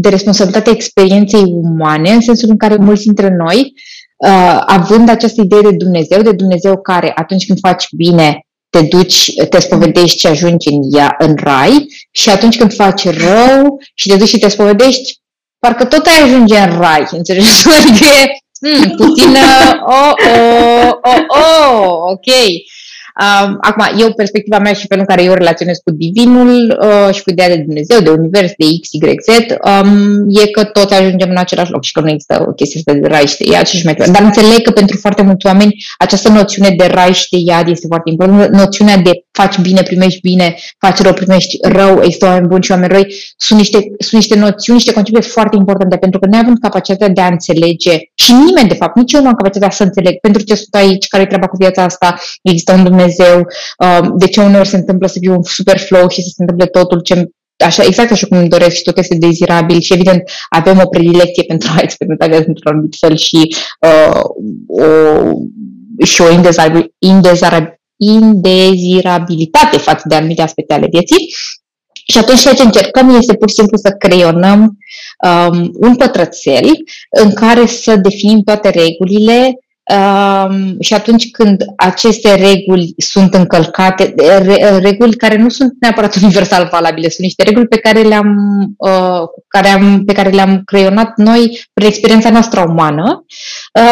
de 0.00 0.08
responsabilitatea 0.08 0.72
experienței 0.72 1.42
umane, 1.46 2.10
în 2.10 2.20
sensul 2.20 2.48
în 2.48 2.56
care 2.56 2.76
mulți 2.76 3.04
dintre 3.04 3.28
noi, 3.28 3.72
uh, 4.16 4.62
având 4.66 5.08
această 5.08 5.40
idee 5.40 5.60
de 5.60 5.76
Dumnezeu, 5.76 6.22
de 6.22 6.32
Dumnezeu 6.32 6.80
care 6.80 7.12
atunci 7.14 7.46
când 7.46 7.58
faci 7.58 7.86
bine, 7.96 8.46
te 8.70 8.82
duci, 8.82 9.32
te 9.48 9.60
spovedești 9.60 10.18
și 10.18 10.26
ajungi 10.26 10.68
în, 10.68 10.80
ea, 10.98 11.14
în 11.18 11.34
rai 11.36 11.86
și 12.10 12.30
atunci 12.30 12.58
când 12.58 12.74
faci 12.74 13.04
rău 13.04 13.78
și 13.94 14.08
te 14.08 14.16
duci 14.16 14.28
și 14.28 14.38
te 14.38 14.48
spovedești, 14.48 15.18
parcă 15.58 15.84
tot 15.84 16.06
ai 16.06 16.22
ajunge 16.22 16.58
în 16.58 16.78
rai, 16.78 17.08
înțelegi? 17.10 17.68
Adică 17.78 18.04
e 18.04 18.43
hmm, 18.64 18.96
puțin, 18.96 19.36
oh, 19.86 20.12
oh, 20.26 20.98
oh, 21.02 21.24
oh, 21.28 22.10
ok. 22.10 22.26
Um, 23.22 23.56
acum, 23.60 23.84
eu, 24.00 24.12
perspectiva 24.12 24.58
mea 24.58 24.72
și 24.72 24.86
felul 24.86 25.04
în 25.08 25.14
care 25.14 25.28
eu 25.28 25.34
relaționez 25.34 25.76
cu 25.84 25.90
divinul 25.90 26.78
uh, 26.80 27.14
și 27.14 27.22
cu 27.22 27.30
ideea 27.30 27.48
de 27.48 27.62
Dumnezeu, 27.66 28.00
de 28.00 28.10
univers, 28.10 28.52
de 28.56 28.64
X, 28.80 28.92
Y, 28.92 28.98
Z, 28.98 29.28
um, 29.38 30.26
e 30.42 30.46
că 30.46 30.64
toți 30.64 30.94
ajungem 30.94 31.30
în 31.30 31.36
același 31.36 31.70
loc 31.70 31.82
și 31.84 31.92
că 31.92 32.00
nu 32.00 32.08
există 32.08 32.44
o 32.48 32.52
chestie 32.52 32.78
asta 32.78 33.00
de 33.00 33.06
rai 33.06 33.26
și 33.26 33.36
de 33.36 33.44
iad 33.52 33.66
și 33.66 33.84
mai 33.84 33.94
Dar 33.94 34.22
înțeleg 34.22 34.60
că 34.62 34.70
pentru 34.70 34.96
foarte 34.96 35.22
mulți 35.22 35.46
oameni 35.46 35.84
această 35.98 36.28
noțiune 36.28 36.74
de 36.76 36.86
rai 36.86 37.12
și 37.12 37.28
de 37.30 37.36
iad 37.46 37.68
este 37.68 37.86
foarte 37.86 38.10
importantă. 38.10 38.56
Noțiunea 38.56 38.96
de 38.96 39.10
faci 39.30 39.58
bine, 39.58 39.82
primești 39.82 40.20
bine, 40.20 40.54
faci 40.78 40.98
rău, 40.98 41.12
primești 41.12 41.58
rău, 41.62 41.98
există 42.02 42.26
oameni 42.26 42.46
buni 42.46 42.62
și 42.62 42.70
oameni 42.70 42.92
răi, 42.92 43.14
sunt 43.36 43.58
niște, 43.58 43.78
sunt 43.98 44.20
niște 44.20 44.38
noțiuni, 44.38 44.78
niște 44.78 44.92
concepte 44.92 45.20
foarte 45.20 45.56
importante, 45.56 45.96
pentru 45.96 46.18
că 46.18 46.26
noi 46.26 46.40
avem 46.42 46.54
capacitatea 46.54 47.08
de 47.08 47.20
a 47.20 47.26
înțelege 47.26 47.98
și 48.14 48.32
nimeni, 48.32 48.68
de 48.68 48.74
fapt, 48.74 48.96
nici 48.96 49.12
eu 49.12 49.20
nu 49.20 49.26
am 49.26 49.34
capacitatea 49.34 49.76
să 49.76 49.82
înțeleg. 49.82 50.18
Pentru 50.20 50.42
ce 50.42 50.54
sunt 50.54 50.74
aici, 50.74 51.06
care 51.06 51.22
e 51.22 51.26
treaba 51.26 51.46
cu 51.46 51.56
viața 51.56 51.82
asta, 51.82 52.14
există 52.42 52.72
un 52.72 52.82
Dumnezeu 52.84 53.03
Dumnezeu, 53.04 53.46
um, 53.78 54.18
de 54.18 54.26
ce 54.26 54.40
uneori 54.40 54.68
se 54.68 54.76
întâmplă 54.76 55.06
să 55.06 55.18
fiu 55.20 55.32
un 55.32 55.42
super 55.42 55.78
flow 55.78 56.08
și 56.08 56.22
să 56.22 56.28
se 56.28 56.42
întâmple 56.42 56.66
totul 56.66 57.00
ce 57.00 57.28
așa, 57.64 57.82
exact 57.84 58.10
așa 58.10 58.26
cum 58.26 58.38
îmi 58.38 58.48
doresc 58.48 58.76
și 58.76 58.82
tot 58.82 58.98
este 58.98 59.16
dezirabil 59.16 59.80
și 59.80 59.92
evident 59.92 60.22
avem 60.48 60.80
o 60.84 60.88
predilecție 60.88 61.42
pentru 61.42 61.68
a 61.76 61.80
experimenta 61.82 62.26
viața 62.26 62.44
într-un 62.46 62.72
anumit 62.72 62.94
fel 62.98 63.16
și 63.16 63.56
uh, 63.80 64.20
o, 64.66 64.84
și 66.04 66.20
o 66.20 66.30
indezirabilitate 67.98 69.78
față 69.78 70.04
de 70.08 70.14
anumite 70.14 70.42
aspecte 70.42 70.74
ale 70.74 70.86
vieții. 70.90 71.34
Și 72.06 72.18
atunci 72.18 72.40
ceea 72.40 72.54
ce 72.54 72.62
încercăm 72.62 73.08
este 73.08 73.34
pur 73.34 73.48
și 73.48 73.54
simplu 73.54 73.76
să 73.76 73.90
creionăm 73.98 74.78
um, 75.26 75.70
un 75.74 75.96
pătrățel 75.96 76.70
în 77.22 77.32
care 77.32 77.66
să 77.66 77.96
definim 77.96 78.42
toate 78.42 78.68
regulile 78.68 79.58
Um, 79.92 80.76
și 80.80 80.94
atunci 80.94 81.30
când 81.30 81.64
aceste 81.76 82.34
reguli 82.34 82.94
sunt 82.96 83.34
încălcate, 83.34 84.14
re, 84.16 84.78
reguli 84.78 85.16
care 85.16 85.36
nu 85.36 85.48
sunt 85.48 85.72
neapărat 85.80 86.16
universal 86.22 86.68
valabile, 86.70 87.08
sunt 87.08 87.26
niște 87.26 87.42
reguli 87.42 87.66
pe 87.66 87.76
care 87.76 88.02
le-am, 88.02 88.36
uh, 88.76 89.22
care 89.48 89.68
am, 89.68 90.04
pe 90.04 90.12
care 90.12 90.30
le-am 90.30 90.62
creionat 90.64 91.12
noi 91.16 91.60
prin 91.72 91.88
experiența 91.88 92.30
noastră 92.30 92.64
umană, 92.68 93.24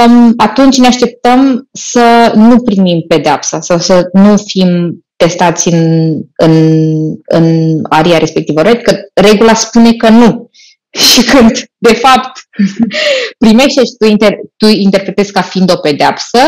um, 0.07 0.33
atunci 0.37 0.79
ne 0.79 0.87
așteptăm 0.87 1.69
să 1.73 2.33
nu 2.35 2.63
primim 2.63 3.05
pedeapsa 3.09 3.61
sau 3.61 3.79
să 3.79 4.09
nu 4.13 4.37
fim 4.37 5.03
testați 5.17 5.69
în, 5.69 6.13
în, 6.37 6.55
în 7.25 7.79
aria 7.83 8.19
respectivă. 8.19 8.63
Că 8.63 8.97
regula 9.15 9.55
spune 9.55 9.93
că 9.93 10.09
nu. 10.09 10.51
Și 10.93 11.25
când, 11.25 11.65
de 11.79 11.93
fapt, 11.93 12.33
primești 13.45 13.79
și 13.79 13.95
tu, 13.99 14.07
inter- 14.07 14.41
tu 14.57 14.67
interpretezi 14.67 15.33
ca 15.33 15.43
fiind 15.43 15.71
o 15.73 15.77
pedeapsă, 15.77 16.39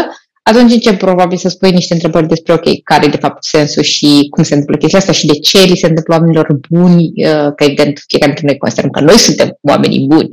atunci 0.42 0.72
încep 0.72 0.98
probabil 0.98 1.38
să 1.38 1.48
spui 1.48 1.70
niște 1.70 1.94
întrebări 1.94 2.28
despre, 2.28 2.52
ok, 2.52 2.82
care 2.82 3.06
e 3.06 3.08
de 3.08 3.16
fapt 3.16 3.44
sensul 3.44 3.82
și 3.82 4.26
cum 4.30 4.42
se 4.42 4.54
întâmplă 4.54 4.76
chestia 4.76 4.98
asta 4.98 5.12
și 5.12 5.26
de 5.26 5.38
ce 5.38 5.62
li 5.62 5.76
se 5.76 5.86
întâmplă 5.86 6.14
oamenilor 6.14 6.58
buni, 6.70 7.02
uh, 7.02 7.52
că 7.56 7.64
evident 7.64 8.04
fiecare 8.06 8.32
dintre 8.32 8.46
noi 8.46 8.58
considerăm 8.58 8.90
că 8.90 9.00
noi 9.00 9.18
suntem 9.18 9.58
oamenii 9.60 10.06
buni 10.06 10.28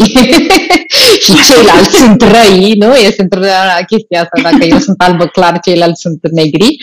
și 1.24 1.32
ceilalți 1.48 1.96
sunt 1.96 2.22
răi, 2.22 2.74
nu? 2.74 2.96
Este 2.96 3.22
într 3.22 3.40
chestia 3.88 4.22
asta, 4.22 4.50
dacă 4.50 4.64
eu 4.64 4.78
sunt 4.78 5.02
albă 5.02 5.26
clar, 5.26 5.60
ceilalți 5.60 6.02
sunt 6.02 6.20
negri. 6.32 6.78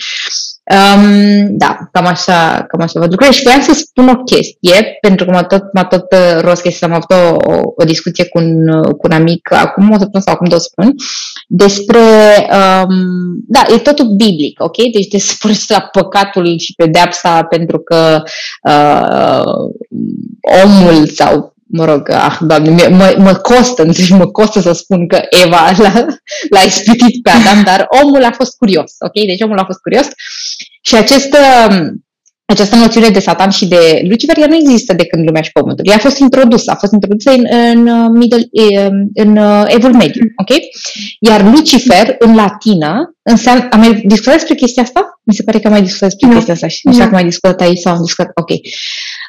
Um, 0.69 1.57
da, 1.57 1.77
cam 1.91 2.05
așa, 2.05 2.65
cam 2.67 2.81
așa 2.81 2.99
văd 2.99 3.09
lucrurile 3.09 3.35
și 3.35 3.43
voiam 3.43 3.61
să 3.61 3.73
spun 3.73 4.07
o 4.07 4.15
chestie, 4.15 4.97
pentru 5.01 5.25
că 5.25 5.31
m-a 5.31 5.43
tot, 5.43 5.73
m-a 5.73 5.85
tot 5.85 6.11
uh, 6.11 6.41
rost 6.41 6.61
chestia, 6.61 6.87
am 6.87 6.93
avut 6.93 7.11
o, 7.11 7.51
o, 7.51 7.61
o 7.75 7.83
discuție 7.83 8.25
cu 8.25 8.37
un, 8.37 8.81
cu 8.81 9.07
un 9.07 9.11
amic 9.11 9.51
acum 9.51 9.83
o 9.83 9.97
săptămână 9.97 10.23
sau 10.25 10.33
acum 10.33 10.47
două 10.47 10.61
săptămâni 10.61 10.95
despre, 11.47 11.99
um, 12.51 12.95
da, 13.47 13.63
e 13.73 13.77
totul 13.77 14.05
biblic, 14.05 14.63
ok? 14.63 14.75
Deci 14.75 15.07
despre 15.07 15.51
la 15.67 15.81
păcatul 15.81 16.57
și 16.57 16.73
pedeapsa 16.73 17.43
pentru 17.43 17.79
că 17.79 18.21
uh, 18.63 19.53
omul 20.63 21.07
sau 21.07 21.53
mă 21.71 21.85
rog, 21.85 22.09
ah, 22.09 22.37
doamne, 22.39 22.87
mă, 22.87 23.15
mă 23.17 23.33
costă, 23.33 23.85
mă 24.09 24.27
costă 24.27 24.59
să 24.61 24.71
spun 24.71 25.07
că 25.07 25.21
Eva 25.45 25.71
l-a, 25.83 26.05
l-a 26.49 26.61
ispitit 26.65 27.21
pe 27.21 27.29
Adam, 27.29 27.63
dar 27.63 27.87
omul 28.03 28.23
a 28.23 28.31
fost 28.31 28.57
curios, 28.57 28.95
ok? 28.99 29.13
Deci 29.13 29.41
omul 29.41 29.57
a 29.57 29.65
fost 29.65 29.79
curios 29.79 30.07
și 30.81 30.95
acest, 30.95 31.37
um, 31.69 32.03
această 32.45 32.75
noțiune 32.75 33.09
de 33.09 33.19
Satan 33.19 33.49
și 33.49 33.67
de 33.67 34.01
Lucifer, 34.09 34.37
ea 34.37 34.47
nu 34.47 34.55
există 34.55 34.93
de 34.93 35.05
când 35.05 35.25
lumea 35.25 35.41
și 35.41 35.51
pământul. 35.51 35.85
Ea 35.87 35.95
a 35.95 35.99
fost 35.99 36.17
introdusă, 36.17 36.71
a 36.71 36.75
fost 36.75 36.93
introdusă 36.93 37.31
în, 37.31 37.45
în, 37.49 37.87
uh, 37.87 38.09
middle, 38.13 38.49
um, 38.87 39.09
în 39.13 39.37
uh, 39.37 39.63
Evul 39.67 39.93
Mediu, 39.93 40.21
ok? 40.35 40.57
Iar 41.19 41.43
Lucifer, 41.43 42.15
în 42.19 42.35
latină, 42.35 43.15
înseamnă... 43.21 43.67
Am 43.71 43.79
mai 43.79 44.01
discutat 44.05 44.33
despre 44.33 44.55
chestia 44.55 44.83
asta? 44.83 45.19
Mi 45.23 45.33
se 45.33 45.43
pare 45.43 45.59
că 45.59 45.67
am 45.67 45.73
mai 45.73 45.81
discutat 45.81 46.09
despre 46.09 46.27
no. 46.27 46.33
chestia 46.33 46.53
asta 46.53 46.67
și 46.67 46.79
nu 46.83 46.91
știu 46.91 47.03
dacă 47.03 47.15
mai 47.15 47.25
discutat 47.25 47.61
aici 47.61 47.77
sau 47.77 47.93
am 47.93 48.03
discutat, 48.03 48.31
ok. 48.33 48.49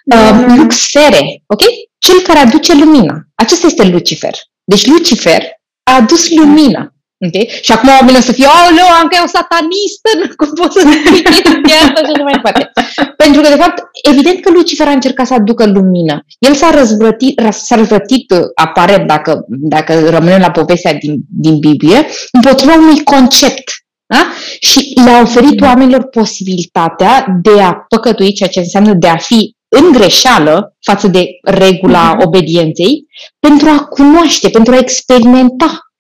Uh, 0.05 0.55
Luxere, 0.57 1.43
ok? 1.47 1.63
Cel 1.99 2.21
care 2.21 2.39
aduce 2.39 2.75
lumina. 2.75 3.15
Acesta 3.35 3.67
este 3.67 3.89
Lucifer. 3.89 4.35
Deci 4.65 4.87
Lucifer 4.87 5.43
a 5.83 5.95
adus 5.95 6.31
lumina. 6.31 6.95
Okay? 7.27 7.49
Și 7.63 7.73
acum 7.73 7.89
oamenii 7.89 8.21
o 8.21 8.23
să 8.23 8.33
fie, 8.33 8.47
aoleu, 8.47 8.89
am 9.01 9.07
că 9.09 9.17
e 9.17 9.29
o 9.29 9.37
satanistă, 9.39 10.09
nu 10.19 10.27
cum 10.39 10.49
pot 10.61 10.73
să 10.73 10.81
spui 10.81 11.73
asta 11.85 12.01
și 12.07 12.13
nu 12.17 12.23
mai 12.23 12.33
departe. 12.33 12.71
Pentru 13.17 13.41
că, 13.41 13.49
de 13.49 13.63
fapt, 13.63 13.79
evident 14.11 14.41
că 14.41 14.51
Lucifer 14.51 14.87
a 14.87 14.99
încercat 14.99 15.27
să 15.27 15.35
aducă 15.35 15.67
lumină. 15.67 16.25
El 16.39 16.55
s-a 16.55 16.71
răzvrătit, 16.71 17.41
s-a 17.51 17.77
răzvrătit 17.77 18.35
aparent, 18.55 19.07
dacă, 19.07 19.45
dacă 19.49 20.09
rămânem 20.09 20.41
la 20.41 20.51
povestea 20.51 20.95
din, 20.95 21.15
din 21.29 21.59
Biblie, 21.59 22.07
împotriva 22.33 22.75
unui 22.75 23.03
concept. 23.03 23.65
Da? 24.07 24.33
Și 24.61 24.93
le-a 25.05 25.21
oferit 25.21 25.61
oamenilor 25.61 26.09
posibilitatea 26.09 27.27
de 27.43 27.61
a 27.61 27.73
păcătui, 27.89 28.33
ceea 28.33 28.49
ce 28.49 28.59
înseamnă 28.59 28.95
de 28.95 29.09
a 29.09 29.17
fi 29.17 29.55
în 29.71 29.93
greșeală 29.93 30.77
față 30.81 31.09
de 31.09 31.27
regula 31.43 32.15
mm-hmm. 32.15 32.25
obedienței, 32.25 33.07
pentru 33.39 33.69
a 33.69 33.85
cunoaște, 33.85 34.49
pentru 34.49 34.75
a 34.75 34.79
experimenta. 34.79 35.93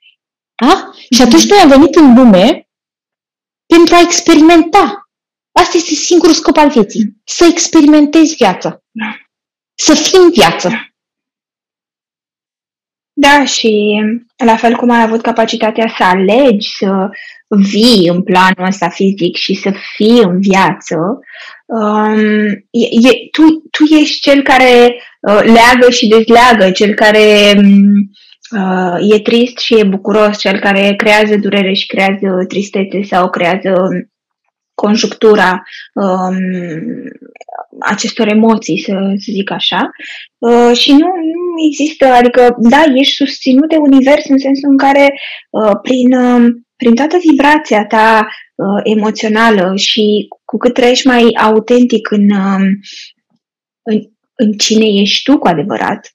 Da? 0.66 0.90
Și 1.10 1.22
atunci 1.22 1.48
noi 1.48 1.58
am 1.58 1.68
venit 1.68 1.94
în 1.94 2.14
lume 2.14 2.68
pentru 3.66 3.94
a 3.94 4.00
experimenta. 4.00 5.08
Asta 5.52 5.76
este 5.76 5.94
singurul 5.94 6.34
scop 6.34 6.56
al 6.56 6.70
vieții. 6.70 7.16
Să 7.24 7.44
experimentezi 7.44 8.34
viața. 8.34 8.82
Să 9.74 9.94
fii 9.94 10.18
în 10.18 10.30
viață. 10.30 10.70
Da, 13.12 13.44
și 13.44 14.00
la 14.36 14.56
fel 14.56 14.76
cum 14.76 14.90
ai 14.90 15.02
avut 15.02 15.22
capacitatea 15.22 15.94
să 15.96 16.02
alegi, 16.02 16.68
să 16.76 17.08
vii 17.48 18.08
în 18.08 18.22
planul 18.22 18.66
ăsta 18.66 18.88
fizic 18.88 19.36
și 19.36 19.54
să 19.54 19.72
fii 19.96 20.18
în 20.18 20.40
viață, 20.40 20.96
um, 21.70 22.18
e, 22.70 22.86
e, 22.90 23.28
tu, 23.30 23.42
tu 23.70 23.94
ești 24.00 24.20
cel 24.20 24.42
care 24.42 24.94
uh, 25.20 25.40
leagă 25.42 25.90
și 25.90 26.08
dezleagă, 26.08 26.70
cel 26.70 26.94
care 26.94 27.54
um, 27.56 28.10
uh, 28.60 29.14
e 29.14 29.18
trist 29.18 29.58
și 29.58 29.78
e 29.78 29.84
bucuros, 29.84 30.38
cel 30.38 30.58
care 30.58 30.94
creează 30.96 31.36
durere 31.36 31.72
și 31.72 31.86
creează 31.86 32.44
tristețe 32.48 33.02
sau 33.02 33.30
creează 33.30 33.88
conjunctura 34.74 35.62
um, 35.94 36.36
acestor 37.80 38.28
emoții, 38.28 38.78
să, 38.78 38.92
să 39.16 39.30
zic 39.32 39.50
așa. 39.50 39.90
Uh, 40.38 40.76
și 40.76 40.90
nu, 40.90 40.98
nu 40.98 41.64
există, 41.66 42.06
adică, 42.06 42.56
da, 42.58 42.82
ești 42.94 43.14
susținut 43.14 43.68
de 43.68 43.76
univers 43.76 44.24
în 44.28 44.38
sensul 44.38 44.70
în 44.70 44.76
care, 44.76 45.14
uh, 45.50 45.72
prin, 45.82 46.12
uh, 46.12 46.48
prin 46.80 46.94
toată 46.94 47.16
vibrația 47.30 47.86
ta 47.86 48.26
uh, 48.54 48.80
emoțională 48.82 49.76
și 49.76 50.26
cu 50.44 50.56
cât 50.56 50.74
trăiești 50.74 51.06
mai 51.06 51.30
autentic 51.42 52.10
în, 52.10 52.30
uh, 52.30 52.68
în, 53.82 54.00
în 54.34 54.52
cine 54.52 55.00
ești 55.00 55.22
tu 55.22 55.38
cu 55.38 55.46
adevărat, 55.46 56.14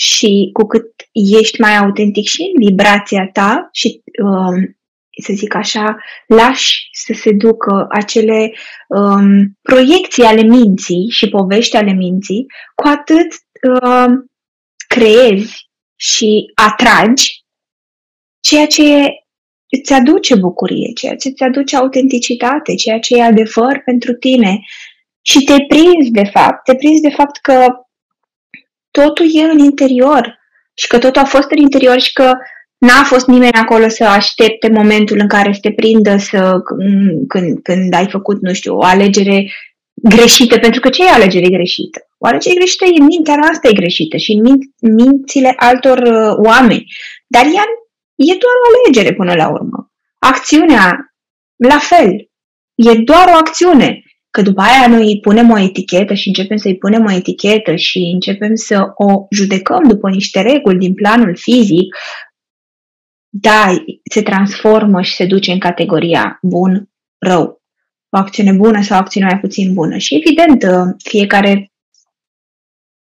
și 0.00 0.50
cu 0.52 0.66
cât 0.66 0.86
ești 1.12 1.60
mai 1.60 1.76
autentic 1.76 2.24
și 2.24 2.42
în 2.42 2.66
vibrația 2.66 3.28
ta 3.32 3.68
și, 3.72 4.02
um, 4.22 4.78
să 5.22 5.32
zic 5.32 5.54
așa, 5.54 5.96
lași 6.26 6.88
să 6.92 7.12
se 7.12 7.32
ducă 7.32 7.86
acele 7.90 8.52
um, 8.88 9.58
proiecții 9.62 10.22
ale 10.22 10.42
minții 10.42 11.08
și 11.10 11.28
povești 11.28 11.76
ale 11.76 11.92
minții, 11.92 12.46
cu 12.74 12.88
atât 12.88 13.28
um, 13.82 14.24
creezi 14.86 15.70
și 15.96 16.52
atragi 16.54 17.44
ceea 18.40 18.66
ce 18.66 19.08
îți 19.70 19.92
aduce 19.92 20.34
bucurie, 20.34 20.92
ceea 20.92 21.16
ce 21.16 21.28
îți 21.28 21.42
aduce 21.42 21.76
autenticitate, 21.76 22.74
ceea 22.74 22.98
ce 22.98 23.16
e 23.16 23.22
adevăr 23.22 23.82
pentru 23.84 24.12
tine 24.12 24.60
și 25.22 25.44
te 25.44 25.56
prinzi 25.68 26.10
de 26.10 26.24
fapt, 26.32 26.64
te 26.64 26.74
prinzi 26.74 27.02
de 27.02 27.10
fapt 27.10 27.36
că 27.36 27.66
totul 28.90 29.26
e 29.32 29.42
în 29.42 29.58
interior 29.58 30.38
și 30.74 30.86
că 30.86 30.98
totul 30.98 31.22
a 31.22 31.24
fost 31.24 31.50
în 31.50 31.58
interior 31.58 32.00
și 32.00 32.12
că 32.12 32.32
n-a 32.78 33.02
fost 33.04 33.26
nimeni 33.26 33.52
acolo 33.52 33.88
să 33.88 34.04
aștepte 34.04 34.68
momentul 34.70 35.18
în 35.20 35.28
care 35.28 35.52
să 35.52 35.58
te 35.62 35.72
prindă 35.72 36.16
să, 36.16 36.58
când, 37.28 37.62
când 37.62 37.94
ai 37.94 38.08
făcut, 38.08 38.40
nu 38.40 38.52
știu, 38.52 38.76
o 38.76 38.84
alegere 38.84 39.50
greșită, 39.94 40.58
pentru 40.58 40.80
că 40.80 40.88
ce 40.88 41.04
e 41.04 41.08
alegere 41.08 41.48
greșită? 41.48 42.00
O 42.18 42.26
alegere 42.26 42.54
greșită 42.54 42.84
e 42.84 43.02
mintea 43.02 43.36
noastră 43.36 43.68
e 43.68 43.80
greșită 43.80 44.16
și 44.16 44.32
în 44.32 44.94
mințile 44.94 45.52
altor 45.56 45.98
uh, 45.98 46.46
oameni. 46.46 46.84
Dar 47.26 47.44
ea 47.44 47.64
e 48.28 48.36
doar 48.42 48.56
o 48.62 48.68
alegere 48.70 49.14
până 49.14 49.34
la 49.34 49.48
urmă. 49.48 49.92
Acțiunea, 50.18 51.14
la 51.56 51.78
fel, 51.78 52.30
e 52.74 52.94
doar 52.94 53.28
o 53.28 53.36
acțiune. 53.36 54.02
Că 54.30 54.42
după 54.42 54.60
aia 54.60 54.88
noi 54.88 55.04
îi 55.04 55.20
punem 55.20 55.50
o 55.50 55.58
etichetă 55.58 56.14
și 56.14 56.28
începem 56.28 56.56
să-i 56.56 56.76
punem 56.76 57.04
o 57.04 57.12
etichetă 57.12 57.74
și 57.74 57.98
începem 57.98 58.54
să 58.54 58.92
o 58.94 59.26
judecăm 59.30 59.88
după 59.88 60.08
niște 60.08 60.40
reguli 60.40 60.78
din 60.78 60.94
planul 60.94 61.36
fizic, 61.36 61.96
da, 63.28 63.84
se 64.10 64.22
transformă 64.22 65.02
și 65.02 65.14
se 65.14 65.26
duce 65.26 65.52
în 65.52 65.58
categoria 65.58 66.38
bun, 66.42 66.90
rău. 67.18 67.62
O 68.08 68.18
acțiune 68.18 68.52
bună 68.52 68.82
sau 68.82 68.96
o 68.96 69.00
acțiune 69.00 69.26
mai 69.26 69.40
puțin 69.40 69.74
bună. 69.74 69.96
Și 69.96 70.14
evident, 70.14 70.64
fiecare 70.98 71.72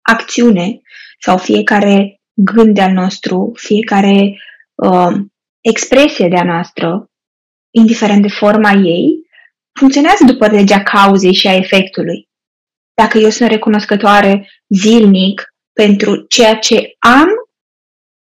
acțiune 0.01 0.81
sau 1.19 1.37
fiecare 1.37 2.21
gând 2.33 2.73
de-al 2.73 2.91
nostru, 2.91 3.51
fiecare 3.55 4.37
uh, 4.85 5.15
expresie 5.61 6.27
de-a 6.27 6.43
noastră, 6.43 7.09
indiferent 7.71 8.21
de 8.21 8.29
forma 8.29 8.71
ei, 8.71 9.27
funcționează 9.79 10.23
după 10.25 10.47
legea 10.47 10.83
cauzei 10.83 11.33
și 11.33 11.47
a 11.47 11.55
efectului. 11.55 12.29
Dacă 12.93 13.17
eu 13.17 13.29
sunt 13.29 13.49
recunoscătoare 13.49 14.49
zilnic 14.67 15.53
pentru 15.73 16.25
ceea 16.27 16.55
ce 16.55 16.95
am, 16.99 17.27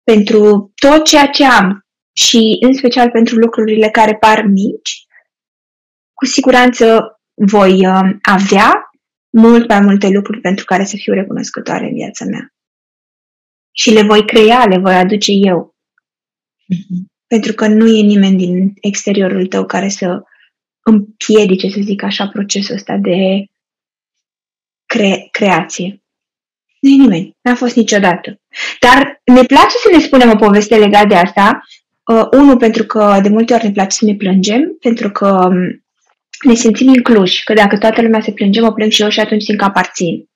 pentru 0.02 0.72
tot 0.74 1.04
ceea 1.04 1.26
ce 1.26 1.44
am 1.44 1.86
și 2.16 2.56
în 2.60 2.72
special 2.72 3.10
pentru 3.10 3.36
lucrurile 3.36 3.90
care 3.90 4.14
par 4.14 4.42
mici, 4.42 5.06
cu 6.14 6.24
siguranță 6.24 7.18
voi 7.34 7.86
uh, 7.86 8.10
avea 8.22 8.90
mult 9.30 9.68
mai 9.68 9.80
multe 9.80 10.08
lucruri 10.08 10.40
pentru 10.40 10.64
care 10.64 10.84
să 10.84 10.96
fiu 10.96 11.12
recunoscătoare 11.12 11.84
în 11.84 11.94
viața 11.94 12.24
mea. 12.24 12.52
Și 13.72 13.90
le 13.90 14.02
voi 14.02 14.24
crea, 14.26 14.64
le 14.64 14.78
voi 14.78 14.94
aduce 14.94 15.32
eu. 15.32 15.76
Mm-hmm. 16.74 17.04
Pentru 17.26 17.52
că 17.52 17.66
nu 17.66 17.86
e 17.86 18.00
nimeni 18.00 18.36
din 18.36 18.72
exteriorul 18.80 19.46
tău 19.46 19.66
care 19.66 19.88
să 19.88 20.22
împiedice, 20.82 21.68
să 21.68 21.80
zic 21.82 22.02
așa, 22.02 22.28
procesul 22.28 22.74
ăsta 22.74 22.96
de 22.96 23.44
cre- 24.86 25.28
creație. 25.30 26.02
Nu 26.80 26.90
e 26.90 26.96
nimeni, 26.96 27.36
n-a 27.40 27.54
fost 27.54 27.76
niciodată. 27.76 28.40
Dar 28.80 29.20
ne 29.24 29.42
place 29.42 29.76
să 29.82 29.88
ne 29.92 29.98
spunem 30.00 30.30
o 30.30 30.36
poveste 30.36 30.76
legată 30.76 31.06
de 31.06 31.14
asta. 31.14 31.60
Uh, 32.04 32.26
unul, 32.32 32.56
pentru 32.56 32.84
că 32.84 33.18
de 33.22 33.28
multe 33.28 33.54
ori 33.54 33.64
ne 33.64 33.72
place 33.72 33.96
să 33.96 34.04
ne 34.04 34.14
plângem, 34.14 34.76
pentru 34.80 35.10
că 35.10 35.48
um, 35.48 35.84
ne 36.44 36.54
simțim 36.54 36.88
incluși, 36.88 37.44
că 37.44 37.52
dacă 37.52 37.78
toată 37.78 38.02
lumea 38.02 38.20
se 38.20 38.32
plânge, 38.32 38.60
mă 38.60 38.72
plâng 38.72 38.90
și 38.90 39.02
eu 39.02 39.08
și 39.08 39.20
atunci 39.20 39.42
simt 39.42 39.58
că 39.58 39.64
aparțin. 39.64 40.27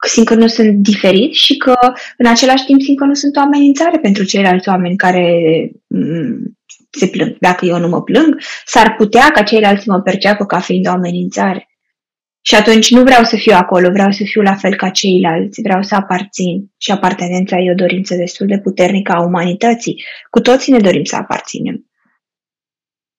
Că 0.00 0.08
simt 0.08 0.26
că 0.26 0.34
nu 0.34 0.46
sunt 0.46 0.74
diferit 0.74 1.34
și 1.34 1.56
că 1.56 1.74
în 2.16 2.26
același 2.26 2.64
timp 2.64 2.80
simt 2.80 2.98
că 2.98 3.04
nu 3.04 3.14
sunt 3.14 3.36
o 3.36 3.40
amenințare 3.40 3.98
pentru 3.98 4.24
ceilalți 4.24 4.68
oameni 4.68 4.96
care 4.96 5.24
mm, 5.86 6.58
se 6.90 7.06
plâng. 7.06 7.36
Dacă 7.38 7.64
eu 7.64 7.78
nu 7.78 7.88
mă 7.88 8.02
plâng, 8.02 8.40
s-ar 8.64 8.94
putea 8.94 9.30
ca 9.30 9.42
ceilalți 9.42 9.88
mă 9.88 10.00
perceapă 10.00 10.44
ca 10.44 10.60
fiind 10.60 10.86
o 10.86 10.90
amenințare. 10.90 11.68
Și 12.42 12.54
atunci 12.54 12.90
nu 12.90 13.02
vreau 13.02 13.24
să 13.24 13.36
fiu 13.36 13.54
acolo, 13.56 13.90
vreau 13.90 14.10
să 14.10 14.22
fiu 14.24 14.42
la 14.42 14.54
fel 14.54 14.76
ca 14.76 14.88
ceilalți, 14.88 15.60
vreau 15.60 15.82
să 15.82 15.94
aparțin. 15.94 16.70
Și 16.78 16.90
apartenența 16.90 17.56
e 17.56 17.70
o 17.70 17.74
dorință 17.74 18.14
destul 18.14 18.46
de 18.46 18.58
puternică 18.58 19.12
a 19.12 19.20
umanității. 19.20 20.04
Cu 20.30 20.40
toții 20.40 20.72
ne 20.72 20.78
dorim 20.78 21.04
să 21.04 21.16
aparținem. 21.16 21.90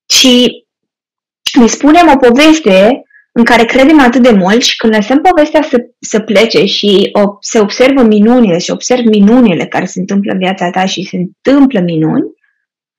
Și 0.10 0.66
ne 1.60 1.68
spunem 1.68 2.12
o 2.14 2.18
poveste 2.18 3.04
în 3.32 3.44
care 3.44 3.66
credem 3.66 4.00
atât 4.00 4.22
de 4.22 4.32
mult 4.32 4.62
și 4.62 4.76
când 4.76 4.96
lăsăm 4.96 5.22
povestea 5.22 5.62
să, 5.62 5.78
să 6.00 6.20
plece 6.20 6.66
și 6.66 7.10
o, 7.12 7.38
se 7.40 7.60
observă 7.60 8.02
minunile 8.04 8.58
și 8.58 8.72
observ 8.72 9.06
minunile 9.06 9.68
care 9.68 9.86
se 9.86 10.00
întâmplă 10.00 10.32
în 10.32 10.38
viața 10.38 10.70
ta 10.70 10.86
și 10.86 11.04
se 11.04 11.18
întâmplă 11.18 11.80
minuni, 11.80 12.34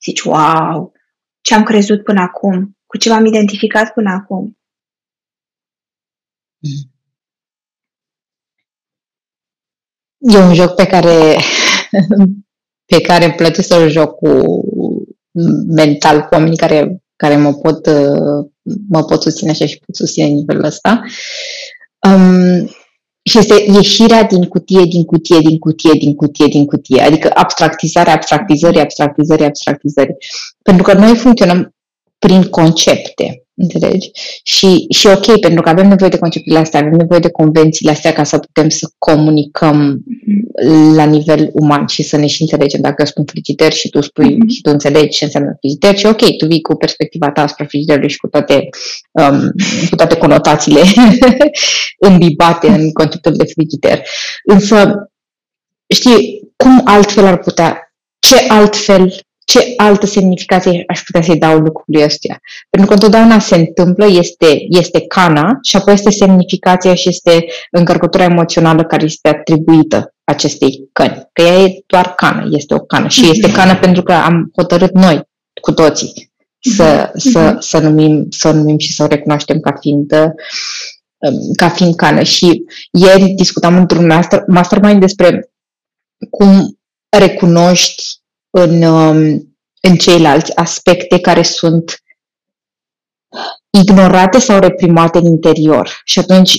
zici, 0.03 0.21
wow, 0.21 0.93
ce 1.41 1.55
am 1.55 1.63
crezut 1.63 2.03
până 2.03 2.21
acum, 2.21 2.77
cu 2.87 2.97
ce 2.97 3.09
m-am 3.09 3.27
identificat 3.27 3.93
până 3.93 4.11
acum. 4.11 4.57
E 10.19 10.39
un 10.39 10.55
joc 10.55 10.75
pe 10.75 10.87
care, 10.87 11.37
pe 12.91 13.01
care 13.01 13.25
îmi 13.25 13.35
place 13.35 13.63
să-l 13.63 13.91
joc 13.91 14.15
cu 14.15 14.41
mental 15.67 16.21
cu 16.21 16.35
oamenii 16.35 16.57
care, 16.57 17.02
care 17.23 17.37
mă 17.37 17.53
pot 17.55 17.87
mă 18.89 19.05
pot 19.05 19.23
susține 19.23 19.51
așa 19.51 19.67
și 19.67 19.79
pot 19.87 19.95
susține 19.97 20.27
nivelul 20.27 20.65
ăsta. 20.65 21.03
Um, 22.09 22.67
și 23.23 23.39
este 23.39 23.65
ieșirea 23.67 24.23
din 24.23 24.45
cutie, 24.45 24.85
din 24.85 25.05
cutie, 25.05 25.39
din 25.39 25.59
cutie, 25.59 25.93
din 25.93 26.15
cutie, 26.15 26.47
din 26.47 26.67
cutie. 26.67 27.03
Adică 27.03 27.31
abstractizarea, 27.35 28.13
abstractizării, 28.13 28.81
abstractizării, 28.81 29.45
abstractizării. 29.45 30.17
Pentru 30.63 30.83
că 30.83 30.93
noi 30.93 31.17
funcționăm 31.17 31.75
prin 32.19 32.43
concepte. 32.43 33.42
Înțelegi? 33.55 34.11
Și, 34.43 34.87
și 34.89 35.07
ok, 35.07 35.41
pentru 35.41 35.63
că 35.63 35.69
avem 35.69 35.89
nevoie 35.89 36.11
de 36.11 36.19
conceptele 36.19 36.59
astea, 36.59 36.81
avem 36.81 36.93
nevoie 36.93 37.21
de 37.21 37.31
convențiile 37.31 37.91
astea 37.91 38.13
ca 38.13 38.25
să 38.25 38.39
putem 38.39 38.69
să 38.69 38.91
comunicăm 38.99 39.99
mm-hmm. 39.99 40.95
la 40.95 41.05
nivel 41.05 41.51
uman 41.53 41.87
și 41.87 42.03
să 42.03 42.17
ne 42.17 42.27
și 42.27 42.43
înțelegem. 42.43 42.81
Dacă 42.81 42.95
eu 42.99 43.07
spun 43.07 43.25
frigider 43.25 43.73
și 43.73 43.89
tu 43.89 44.01
spui 44.01 44.35
mm-hmm. 44.35 44.49
și 44.49 44.61
tu 44.61 44.71
înțelegi 44.71 45.17
ce 45.17 45.25
înseamnă 45.25 45.57
frigider 45.59 45.97
și 45.99 46.07
ok, 46.07 46.37
tu 46.37 46.47
vii 46.47 46.61
cu 46.61 46.75
perspectiva 46.75 47.31
ta 47.31 47.43
asupra 47.43 47.65
frigiderului 47.65 48.09
și 48.09 48.17
cu 48.17 48.29
toate, 48.29 48.69
um, 49.11 49.53
cu 49.91 49.97
toate 49.97 50.17
conotațiile 50.17 50.81
îmbibate 52.09 52.69
în 52.69 52.93
conceptul 52.93 53.33
de 53.33 53.45
frigider. 53.45 54.03
Însă, 54.45 54.95
știi, 55.87 56.41
cum 56.57 56.81
altfel 56.85 57.25
ar 57.25 57.39
putea, 57.39 57.95
ce 58.19 58.37
altfel 58.49 59.15
ce 59.53 59.73
altă 59.77 60.07
semnificație 60.07 60.85
aș 60.87 61.03
putea 61.03 61.23
să-i 61.23 61.39
dau 61.39 61.59
lucrurile 61.59 62.05
astea? 62.05 62.41
Pentru 62.71 62.89
că 62.89 62.95
întotdeauna 62.95 63.39
se 63.39 63.57
întâmplă, 63.57 64.07
este, 64.07 64.67
este 64.69 65.01
cana 65.01 65.59
și 65.63 65.77
apoi 65.77 65.95
este 65.95 66.11
semnificația 66.11 66.95
și 66.95 67.09
este 67.09 67.45
încărcătura 67.71 68.25
emoțională 68.25 68.85
care 68.85 69.05
este 69.05 69.29
atribuită 69.29 70.15
acestei 70.25 70.89
căni. 70.93 71.29
Că 71.33 71.43
ea 71.43 71.61
e 71.61 71.83
doar 71.87 72.15
cană, 72.15 72.49
este 72.51 72.75
o 72.75 72.79
cană. 72.79 73.09
Și 73.09 73.31
este 73.31 73.47
mhm. 73.47 73.57
cană 73.57 73.77
pentru 73.79 74.03
că 74.03 74.13
am 74.13 74.51
hotărât 74.57 74.93
noi, 74.93 75.23
cu 75.61 75.73
toții, 75.73 76.33
să, 76.61 77.11
mhm. 77.15 77.31
să, 77.31 77.41
mhm. 77.41 77.61
să, 77.61 77.79
numim, 77.79 78.27
să 78.31 78.51
numim 78.51 78.79
și 78.79 78.93
să 78.93 79.03
o 79.03 79.07
recunoaștem 79.07 79.61
ca 79.61 79.73
fiind 79.81 80.13
um, 80.13 81.53
ca 81.57 81.69
fiind 81.69 81.95
cană. 81.95 82.23
Și 82.23 82.65
ieri 82.91 83.25
discutam 83.25 83.77
într-un 83.77 84.07
master, 84.07 84.45
mastermind 84.47 85.01
despre 85.01 85.51
cum 86.31 86.79
recunoști 87.19 88.22
în, 88.55 88.83
um, 88.83 89.17
în 89.81 89.97
ceilalți 89.97 90.57
aspecte 90.57 91.21
care 91.21 91.43
sunt 91.43 92.03
ignorate 93.71 94.39
sau 94.39 94.59
reprimate 94.59 95.19
în 95.19 95.25
interior. 95.25 96.01
Și 96.05 96.19
atunci 96.19 96.59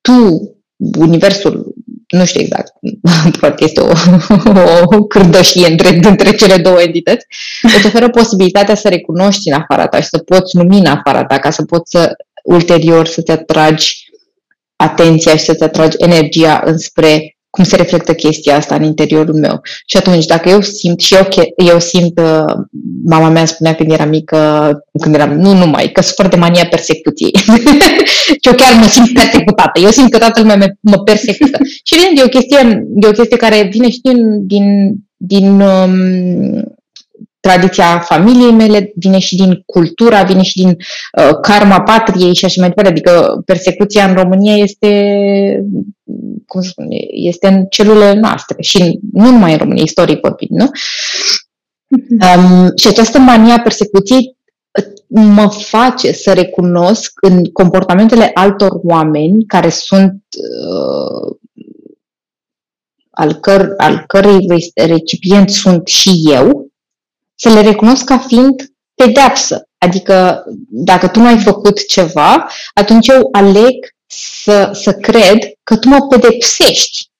tu, 0.00 0.50
universul, 0.98 1.74
nu 2.08 2.24
știu 2.24 2.40
exact, 2.40 2.72
poate 3.40 3.64
este 3.64 3.80
o, 3.80 3.92
o 4.96 5.04
cârdășie 5.04 5.66
între, 5.66 5.88
între 6.02 6.34
cele 6.34 6.56
două 6.56 6.82
entități, 6.82 7.26
îți 7.62 7.86
oferă 7.86 8.10
posibilitatea 8.10 8.74
să 8.74 8.88
recunoști 8.88 9.48
în 9.48 9.54
afara 9.54 9.86
ta 9.86 10.00
și 10.00 10.08
să 10.08 10.18
poți 10.18 10.56
numi 10.56 10.78
în 10.78 10.86
afara 10.86 11.24
ta, 11.24 11.38
ca 11.38 11.50
să 11.50 11.64
poți 11.64 11.90
să 11.90 12.16
ulterior 12.44 13.06
să-ți 13.06 13.30
atragi 13.30 14.04
atenția 14.76 15.36
și 15.36 15.44
să-ți 15.44 15.62
atragi 15.62 15.96
energia 15.98 16.62
înspre 16.64 17.33
cum 17.54 17.64
se 17.64 17.76
reflectă 17.76 18.14
chestia 18.14 18.56
asta 18.56 18.74
în 18.74 18.82
interiorul 18.82 19.34
meu. 19.34 19.60
Și 19.86 19.96
atunci, 19.96 20.26
dacă 20.26 20.48
eu 20.48 20.60
simt, 20.60 21.00
și 21.00 21.14
eu, 21.14 21.28
eu 21.56 21.78
simt, 21.78 22.18
uh, 22.18 22.54
mama 23.04 23.28
mea 23.28 23.44
spunea 23.44 23.74
când 23.74 23.92
era 23.92 24.04
mică, 24.04 24.38
când 25.00 25.14
eram, 25.14 25.32
nu 25.32 25.52
numai, 25.52 25.88
că 25.92 26.02
sufăr 26.02 26.28
de 26.28 26.36
mania 26.36 26.66
persecuției. 26.70 27.32
și 28.42 28.48
eu 28.48 28.54
chiar 28.54 28.74
mă 28.80 28.86
simt 28.86 29.12
persecutată. 29.12 29.80
Eu 29.80 29.90
simt 29.90 30.10
că 30.10 30.18
toată 30.18 30.40
lumea 30.40 30.76
mă 30.80 30.98
persecută. 30.98 31.58
și 31.86 31.94
evident, 31.94 32.18
e 32.18 32.24
o 32.24 32.38
chestie, 32.38 32.86
e 33.00 33.06
o 33.06 33.18
chestie 33.18 33.36
care 33.36 33.68
vine 33.70 33.90
și 33.90 34.00
din, 34.02 34.46
din, 34.46 34.94
din 35.16 35.60
um, 35.60 35.94
tradiția 37.48 37.98
familiei 37.98 38.52
mele, 38.52 38.92
vine 38.94 39.18
și 39.18 39.36
din 39.36 39.62
cultura, 39.66 40.22
vine 40.22 40.42
și 40.42 40.62
din 40.62 40.68
uh, 40.68 41.30
karma 41.40 41.80
patriei 41.80 42.34
și 42.34 42.44
așa 42.44 42.60
mai 42.60 42.68
departe. 42.68 42.90
Adică 42.90 43.42
persecuția 43.44 44.08
în 44.08 44.14
România 44.14 44.56
este, 44.56 44.90
cum 46.46 46.60
să 46.62 46.68
spun, 46.68 46.86
este 47.08 47.46
în 47.46 47.64
celulele 47.64 48.20
noastre 48.20 48.56
și 48.62 48.98
nu 49.12 49.30
numai 49.30 49.52
în 49.52 49.58
România, 49.58 49.82
istoric 49.82 50.20
vorbind, 50.20 50.50
nu? 50.50 50.68
Um, 52.10 52.72
și 52.76 52.88
această 52.88 53.18
mania 53.18 53.60
persecuției 53.60 54.36
uh, 54.78 54.84
mă 55.08 55.48
face 55.48 56.12
să 56.12 56.32
recunosc 56.32 57.12
în 57.20 57.44
comportamentele 57.44 58.30
altor 58.34 58.80
oameni 58.82 59.44
care 59.46 59.68
sunt 59.68 60.22
uh, 60.68 61.36
al, 63.10 63.34
căr, 63.34 63.74
al 63.76 64.04
cărei 64.06 64.46
recipient 64.74 65.50
sunt 65.50 65.86
și 65.86 66.22
eu, 66.30 66.72
să 67.34 67.48
le 67.48 67.60
recunosc 67.60 68.04
ca 68.04 68.18
fiind 68.18 68.72
pedeapsă. 68.94 69.68
Adică 69.78 70.44
dacă 70.68 71.08
tu 71.08 71.20
nu 71.20 71.26
ai 71.26 71.38
făcut 71.38 71.86
ceva, 71.86 72.48
atunci 72.74 73.08
eu 73.08 73.28
aleg 73.32 73.94
să, 74.06 74.70
să 74.72 74.92
cred 74.92 75.38
că 75.62 75.76
tu 75.76 75.88
mă 75.88 76.06
pedepsești. 76.06 77.12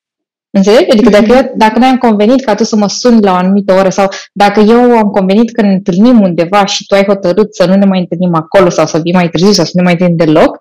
Înțelegi? 0.50 0.90
Adică 0.90 1.10
dacă, 1.10 1.32
eu, 1.32 1.52
dacă 1.56 1.78
noi 1.78 1.88
am 1.88 1.98
convenit 1.98 2.44
ca 2.44 2.54
tu 2.54 2.64
să 2.64 2.76
mă 2.76 2.88
suni 2.88 3.22
la 3.22 3.32
o 3.32 3.34
anumită 3.34 3.72
oră 3.72 3.88
sau 3.88 4.08
dacă 4.32 4.60
eu 4.60 4.96
am 4.96 5.10
convenit 5.10 5.52
că 5.52 5.62
ne 5.62 5.72
întâlnim 5.72 6.20
undeva 6.20 6.64
și 6.64 6.86
tu 6.86 6.94
ai 6.94 7.04
hotărât 7.04 7.54
să 7.54 7.64
nu 7.64 7.74
ne 7.74 7.84
mai 7.84 7.98
întâlnim 7.98 8.34
acolo 8.34 8.68
sau 8.68 8.86
să 8.86 8.98
vii 8.98 9.12
mai 9.12 9.28
târziu 9.28 9.52
sau 9.52 9.64
să 9.64 9.70
nu 9.74 9.82
ne 9.82 9.84
mai 9.84 9.92
întâlnim 9.92 10.16
deloc, 10.16 10.58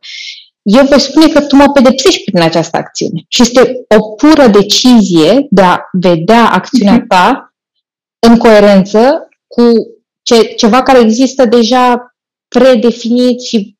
eu 0.62 0.86
voi 0.86 1.00
spune 1.00 1.28
că 1.28 1.42
tu 1.42 1.56
mă 1.56 1.72
pedepsești 1.72 2.24
prin 2.24 2.42
această 2.42 2.78
acțiune. 2.78 3.26
Și 3.28 3.42
este 3.42 3.86
o 3.98 4.02
pură 4.02 4.48
decizie 4.48 5.48
de 5.50 5.62
a 5.62 5.78
vedea 5.92 6.50
acțiunea 6.50 6.94
mhm. 6.94 7.08
ta 7.08 7.54
în 8.20 8.38
coerență 8.38 9.28
cu 9.56 9.72
ce, 10.22 10.44
ceva 10.44 10.84
care 10.84 11.00
există 11.00 11.46
deja 11.46 12.16
predefinit 12.48 13.42
și 13.42 13.78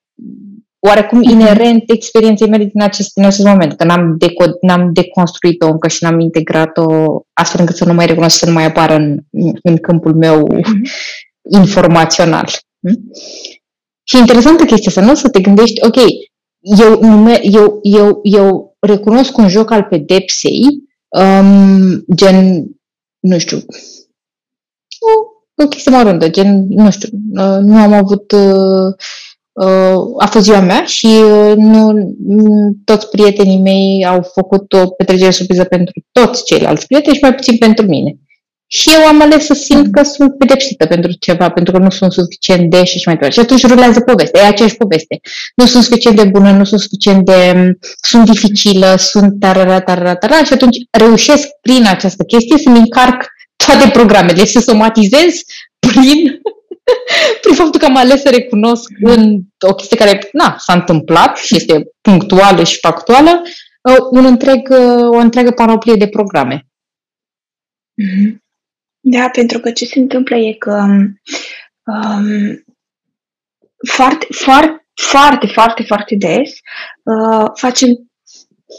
oarecum 0.80 1.18
mhm. 1.18 1.30
inerent 1.30 1.84
experienței 1.86 2.50
mele 2.50 2.64
din 2.64 2.82
acest, 2.82 3.14
din 3.14 3.26
acest 3.26 3.46
moment, 3.46 3.74
că 3.74 3.84
n-am, 3.84 4.18
deco- 4.24 4.60
n-am 4.62 4.94
deconstruit-o 4.94 5.68
încă 5.68 5.88
și 5.88 6.04
n-am 6.04 6.20
integrat-o 6.20 7.20
astfel 7.34 7.60
încât 7.60 7.76
să 7.76 7.86
nu 7.86 7.94
mai 7.94 8.06
recunosc, 8.06 8.38
să 8.38 8.46
nu 8.46 8.52
mai 8.52 8.66
apară 8.66 8.96
în, 8.96 9.20
în 9.62 9.78
câmpul 9.78 10.16
meu 10.16 10.48
mm-hmm. 10.54 11.62
informațional. 11.62 12.50
Mm? 12.80 13.12
Și 14.04 14.18
interesantă 14.18 14.64
chestia 14.66 14.92
să 14.92 15.02
nu 15.02 15.16
să 15.16 15.30
te 15.30 15.42
gândești, 15.42 15.86
ok, 15.86 15.96
eu, 16.80 17.00
nume, 17.02 17.40
eu, 17.44 17.80
eu, 17.82 18.20
eu 18.24 18.76
recunosc 18.80 19.38
un 19.38 19.50
joc 19.50 19.72
al 19.72 19.84
pedepsei, 19.84 20.64
um, 21.08 22.06
gen, 22.16 22.66
nu 23.20 23.38
știu, 23.38 23.58
o 25.56 25.68
chestie 25.68 25.92
măruntă, 25.92 26.30
gen, 26.30 26.66
nu 26.70 26.92
știu, 26.92 27.10
uh, 27.34 27.58
nu 27.62 27.78
am 27.78 27.94
avut, 27.94 28.32
uh, 28.32 28.94
uh, 29.52 30.02
a 30.18 30.26
fost 30.26 30.46
ziua 30.46 30.60
mea 30.60 30.84
și 30.86 31.08
nu, 31.56 31.94
toți 32.84 33.10
prietenii 33.10 33.60
mei 33.60 34.06
au 34.06 34.22
făcut 34.34 34.74
o 34.74 34.88
petrecere 34.88 35.32
surpriză 35.32 35.64
pentru 35.64 35.94
toți 36.12 36.44
ceilalți 36.44 36.88
prieteni 36.88 37.16
și 37.16 37.22
mai 37.22 37.36
puțin 37.36 37.58
pentru 37.58 37.86
mine. 37.86 38.18
Și 38.68 38.90
eu 38.94 39.08
am 39.08 39.22
ales 39.22 39.46
să 39.46 39.54
simt 39.54 39.92
că 39.92 40.04
sunt 40.04 40.38
pedepsită 40.38 40.86
pentru 40.86 41.12
ceva, 41.20 41.50
pentru 41.50 41.74
că 41.74 41.80
nu 41.80 41.90
sunt 41.90 42.12
suficient 42.12 42.70
de 42.70 42.84
și 42.84 43.02
mai 43.06 43.14
departe. 43.14 43.36
Și 43.36 43.40
atunci 43.40 43.68
rulează 43.68 44.00
povestea, 44.00 44.42
e 44.42 44.48
aceeași 44.48 44.76
poveste. 44.76 45.20
Nu 45.56 45.66
sunt 45.66 45.84
suficient 45.84 46.16
de 46.16 46.24
bună, 46.24 46.52
nu 46.52 46.64
sunt 46.64 46.80
suficient 46.80 47.26
de... 47.26 47.72
sunt 48.02 48.26
dificilă, 48.26 48.96
sunt 48.98 49.40
tarara, 49.40 49.82
tarara, 49.82 50.16
tarara 50.16 50.44
și 50.44 50.54
atunci 50.54 50.78
reușesc 50.92 51.48
prin 51.62 51.86
această 51.88 52.24
chestie 52.24 52.58
să-mi 52.58 52.78
încarc 52.78 53.32
toate 53.66 53.90
programele, 53.92 54.46
să 54.46 54.60
somatizez 54.60 55.42
prin, 55.80 56.42
prin 57.42 57.56
faptul 57.56 57.80
că 57.80 57.86
am 57.86 57.96
ales 57.96 58.22
să 58.22 58.30
recunosc 58.30 58.90
în 59.02 59.40
o 59.60 59.74
chestie 59.74 59.98
care 59.98 60.30
na, 60.32 60.56
s-a 60.60 60.74
întâmplat 60.74 61.38
și 61.38 61.56
este 61.56 61.88
punctuală 62.02 62.64
și 62.64 62.80
factuală, 62.80 63.42
uh, 63.82 63.98
un 64.12 64.26
întreg, 64.26 64.70
uh, 64.70 65.08
o 65.10 65.18
întreagă 65.18 65.52
panoplie 65.52 65.96
de 65.96 66.08
programe. 66.08 66.68
Mm-hmm. 68.02 68.42
Da, 69.00 69.30
pentru 69.30 69.60
că 69.60 69.72
ce 69.72 69.86
se 69.86 70.00
întâmplă 70.00 70.36
e 70.36 70.54
că 70.54 70.86
um, 71.84 72.64
foarte, 73.92 74.28
foarte, 74.30 74.86
foarte, 74.94 75.48
foarte, 75.48 75.84
foarte 75.84 76.16
des 76.16 76.52
uh, 77.04 77.50
facem 77.54 78.12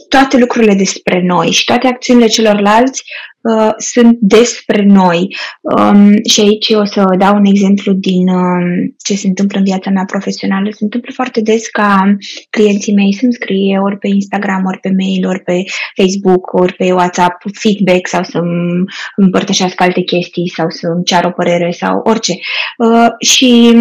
toate 0.09 0.39
lucrurile 0.39 0.75
despre 0.75 1.23
noi 1.23 1.51
și 1.51 1.65
toate 1.65 1.87
acțiunile 1.87 2.27
celorlalți 2.27 3.03
uh, 3.41 3.73
sunt 3.77 4.17
despre 4.21 4.85
noi. 4.85 5.37
Um, 5.61 6.11
și 6.29 6.41
aici 6.41 6.71
o 6.71 6.85
să 6.85 7.05
dau 7.19 7.37
un 7.37 7.45
exemplu 7.45 7.93
din 7.93 8.29
um, 8.29 8.95
ce 9.05 9.15
se 9.15 9.27
întâmplă 9.27 9.59
în 9.59 9.65
viața 9.65 9.91
mea 9.91 10.05
profesională. 10.05 10.69
Se 10.71 10.85
întâmplă 10.85 11.11
foarte 11.15 11.41
des 11.41 11.67
ca 11.67 12.17
clienții 12.51 12.95
mei 12.95 13.13
să-mi 13.13 13.33
scrie 13.33 13.79
ori 13.79 13.99
pe 13.99 14.09
Instagram, 14.09 14.65
ori 14.67 14.79
pe 14.81 14.95
mail, 14.99 15.27
ori 15.27 15.43
pe 15.43 15.63
Facebook, 15.97 16.53
ori 16.53 16.75
pe 16.75 16.93
WhatsApp 16.93 17.43
feedback 17.53 18.09
sau 18.09 18.23
să-mi 18.23 18.85
împărtășească 19.17 19.83
alte 19.83 20.01
chestii 20.01 20.53
sau 20.55 20.67
să-mi 20.69 21.05
ceară 21.05 21.27
o 21.27 21.31
părere 21.31 21.71
sau 21.71 22.01
orice. 22.05 22.33
Uh, 22.79 23.09
și 23.19 23.73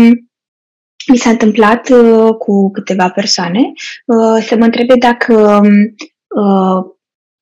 mi 1.07 1.17
s-a 1.17 1.29
întâmplat 1.29 1.89
uh, 1.89 2.35
cu 2.37 2.71
câteva 2.71 3.09
persoane 3.09 3.59
uh, 4.05 4.43
să 4.45 4.55
mă 4.55 4.63
întrebe 4.63 4.95
dacă, 4.95 5.61
uh, 6.27 6.83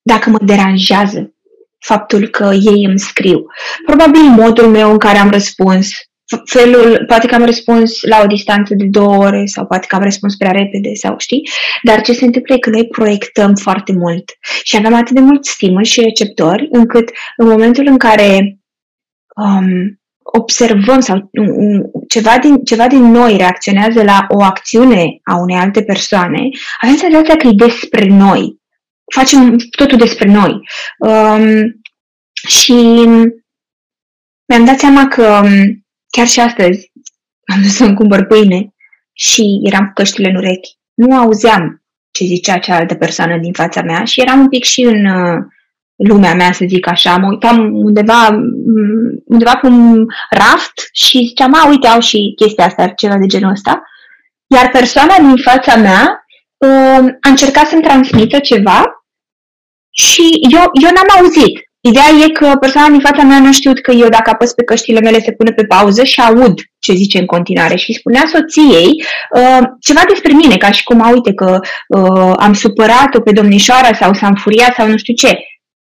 dacă 0.02 0.30
mă 0.30 0.38
deranjează 0.41 1.34
faptul 1.80 2.28
că 2.28 2.52
ei 2.54 2.84
îmi 2.84 3.00
scriu. 3.00 3.45
Probabil 3.86 4.21
modul 4.21 4.67
meu 4.67 4.91
în 4.91 4.97
care 4.97 5.17
am 5.17 5.30
răspuns, 5.30 5.89
felul, 6.45 7.04
poate 7.08 7.28
că 7.28 7.36
am 7.36 7.45
răspuns 7.45 8.02
la 8.02 8.21
o 8.24 8.28
distanță 8.28 8.74
de 8.76 8.86
două 8.86 9.15
ore 9.15 9.45
sau 9.45 9.65
poate 9.65 9.88
că 9.88 9.95
am 9.95 10.04
răspuns 10.04 10.36
prea 10.36 10.52
repede 10.52 10.93
sau 10.93 11.15
știi, 11.17 11.50
dar 11.84 12.02
ce 12.02 12.13
se 12.13 12.26
întâmplă 12.26 12.56
e 12.56 12.60
că 12.60 12.69
noi 12.69 12.88
proiectăm 12.88 13.56
foarte 13.56 13.91
mult 13.91 14.24
și 14.63 14.76
avem 14.76 14.93
atât 14.93 15.15
de 15.15 15.19
mult 15.19 15.45
stimul 15.45 15.84
și 15.84 16.02
receptori 16.02 16.67
încât 16.71 17.10
în 17.38 17.47
momentul 17.47 17.86
în 17.88 17.97
care 17.97 18.58
um, 19.36 20.01
observăm 20.32 21.00
sau 21.00 21.30
ceva 22.08 22.38
din, 22.38 22.63
ceva 22.63 22.88
din 22.88 23.12
noi 23.12 23.38
reacționează 23.38 24.04
la 24.04 24.26
o 24.28 24.44
acțiune 24.44 25.20
a 25.24 25.36
unei 25.36 25.56
alte 25.56 25.84
persoane, 25.84 26.50
avem 26.82 26.96
senzația 26.96 27.36
că 27.36 27.48
e 27.48 27.52
despre 27.67 28.06
noi. 28.06 28.60
Facem 29.13 29.58
totul 29.58 29.98
despre 29.98 30.32
noi. 30.32 30.60
Um, 30.98 31.82
și 32.48 32.74
mi-am 34.46 34.65
dat 34.65 34.80
seama 34.80 35.08
că 35.08 35.41
um, 35.44 35.86
chiar 36.10 36.28
și 36.28 36.39
astăzi 36.39 36.91
am 37.54 37.62
dus 37.62 37.76
să-mi 37.76 37.96
cumpăr 37.96 38.26
pâine 38.26 38.74
și 39.13 39.62
eram 39.63 39.86
cu 39.86 39.91
căștile 39.94 40.30
în 40.30 40.36
urechi. 40.36 40.78
Nu 40.94 41.17
auzeam 41.17 41.84
ce 42.12 42.26
zicea 42.26 42.58
cealaltă 42.58 42.96
persoană 42.96 43.38
din 43.38 43.54
fața 43.54 43.82
mea 43.82 44.04
și 44.04 44.22
eram 44.22 44.39
un 44.39 44.50
pic 44.50 44.63
și 44.63 44.82
în, 44.82 45.06
uh, 45.06 45.44
lumea 46.08 46.34
mea, 46.34 46.52
să 46.52 46.66
zic 46.68 46.88
așa. 46.88 47.18
Mă 47.18 47.28
uitam 47.28 47.74
undeva, 47.74 48.42
undeva 49.26 49.56
pe 49.62 49.68
un 49.68 50.06
raft 50.30 50.90
și 50.92 51.26
ziceam, 51.28 51.54
a, 51.54 51.70
uite, 51.70 51.88
au 51.88 52.00
și 52.00 52.34
chestia 52.36 52.66
asta, 52.66 52.88
ceva 52.88 53.18
de 53.18 53.26
genul 53.26 53.52
ăsta. 53.52 53.84
Iar 54.48 54.70
persoana 54.70 55.16
din 55.18 55.36
fața 55.38 55.76
mea 55.76 56.26
uh, 56.58 57.08
a 57.22 57.30
încercat 57.30 57.68
să-mi 57.68 57.82
transmită 57.82 58.40
ceva 58.40 59.06
și 59.92 60.40
eu, 60.52 60.62
eu 60.82 60.90
n-am 60.94 61.20
auzit. 61.20 61.60
Ideea 61.84 62.10
e 62.26 62.30
că 62.30 62.56
persoana 62.60 62.90
din 62.90 63.00
fața 63.00 63.24
mea 63.24 63.40
nu 63.40 63.52
știut 63.52 63.82
că 63.82 63.92
eu 63.92 64.10
dacă 64.10 64.30
apăs 64.30 64.54
pe 64.54 64.64
căștile 64.64 65.00
mele 65.00 65.20
se 65.20 65.32
pune 65.32 65.52
pe 65.52 65.64
pauză 65.64 66.04
și 66.04 66.22
aud 66.22 66.60
ce 66.80 66.94
zice 66.94 67.20
în 67.20 67.26
continuare 67.26 67.76
și 67.76 67.94
spunea 67.94 68.24
soției 68.28 69.04
uh, 69.36 69.60
ceva 69.80 70.02
despre 70.08 70.34
mine, 70.34 70.58
ca 70.58 70.72
și 70.72 70.84
cum, 70.84 71.02
a, 71.02 71.10
uite 71.10 71.34
că 71.34 71.60
uh, 71.88 72.34
am 72.38 72.54
supărat-o 72.54 73.20
pe 73.20 73.32
domnișoara 73.32 73.94
sau 73.94 74.14
s-am 74.14 74.34
furiat 74.34 74.74
sau 74.74 74.88
nu 74.88 74.98
știu 74.98 75.14
ce. 75.14 75.40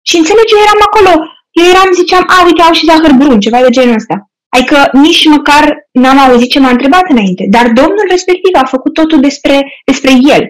Și 0.09 0.15
înțelegi, 0.17 0.53
eu 0.55 0.61
eram 0.67 0.81
acolo, 0.89 1.11
eu 1.59 1.65
eram, 1.73 1.89
ziceam, 1.99 2.23
a, 2.35 2.37
uite, 2.45 2.61
au 2.61 2.73
și 2.79 2.87
zahăr 2.89 3.13
brun, 3.21 3.39
ceva 3.39 3.59
de 3.65 3.75
genul 3.77 3.99
ăsta. 4.01 4.15
Adică 4.55 4.77
nici 5.05 5.25
măcar 5.35 5.63
n-am 5.91 6.17
auzit 6.19 6.49
ce 6.49 6.59
m-a 6.59 6.69
întrebat 6.75 7.05
înainte, 7.09 7.45
dar 7.55 7.65
domnul 7.79 8.05
respectiv 8.09 8.53
a 8.61 8.65
făcut 8.73 8.93
totul 8.93 9.19
despre, 9.19 9.55
despre 9.85 10.11
el. 10.35 10.43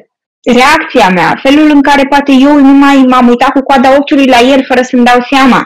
Reacția 0.57 1.09
mea, 1.09 1.39
felul 1.45 1.69
în 1.69 1.81
care 1.81 2.03
poate 2.13 2.31
eu 2.31 2.53
nu 2.67 2.73
mai 2.85 2.97
m-am 3.11 3.27
uitat 3.27 3.51
cu 3.51 3.61
coada 3.61 3.95
ochiului 3.99 4.25
la 4.35 4.39
el 4.39 4.61
fără 4.67 4.81
să-mi 4.81 5.07
dau 5.09 5.19
seama. 5.29 5.65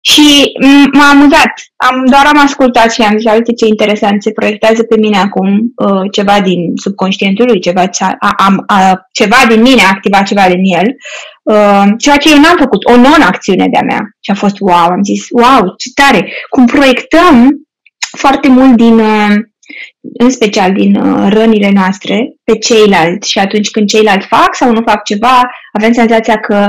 Și 0.00 0.52
m-a 0.92 1.08
amuzat. 1.08 1.52
Am, 1.76 2.04
doar 2.10 2.26
am 2.26 2.38
ascultat 2.38 2.92
și 2.92 3.02
am 3.02 3.18
zis, 3.18 3.32
uite 3.32 3.52
ce 3.52 3.66
interesant, 3.66 4.22
se 4.22 4.30
proiectează 4.30 4.82
pe 4.82 4.96
mine 4.96 5.18
acum 5.18 5.72
uh, 5.76 6.02
ceva 6.10 6.40
din 6.40 6.72
subconștientul 6.74 7.46
lui, 7.46 7.60
ceva, 7.60 7.84
a, 7.98 8.16
a, 8.36 8.64
a, 8.66 9.08
ceva 9.12 9.36
din 9.48 9.60
mine 9.60 9.82
a 9.82 9.88
activat 9.88 10.26
ceva 10.26 10.46
din 10.48 10.76
el, 10.78 10.86
uh, 11.42 11.84
ceea 11.98 12.16
ce 12.16 12.30
eu 12.30 12.40
n-am 12.40 12.56
făcut, 12.58 12.84
o 12.84 12.96
non-acțiune 12.96 13.66
de-a 13.70 13.82
mea. 13.82 14.08
Și 14.20 14.30
a 14.30 14.34
fost 14.34 14.56
wow, 14.60 14.88
am 14.90 15.02
zis, 15.04 15.26
wow, 15.30 15.74
ce 15.76 15.90
tare! 15.94 16.32
Cum 16.48 16.66
proiectăm 16.66 17.50
foarte 18.16 18.48
mult 18.48 18.76
din, 18.76 18.98
uh, 18.98 19.34
în 20.18 20.30
special 20.30 20.72
din 20.72 20.96
uh, 20.96 21.26
rănile 21.32 21.70
noastre, 21.74 22.32
pe 22.44 22.58
ceilalți 22.58 23.30
și 23.30 23.38
atunci 23.38 23.70
când 23.70 23.88
ceilalți 23.88 24.26
fac 24.26 24.54
sau 24.54 24.72
nu 24.72 24.82
fac 24.86 25.04
ceva, 25.04 25.50
avem 25.72 25.92
senzația 25.92 26.36
că 26.36 26.66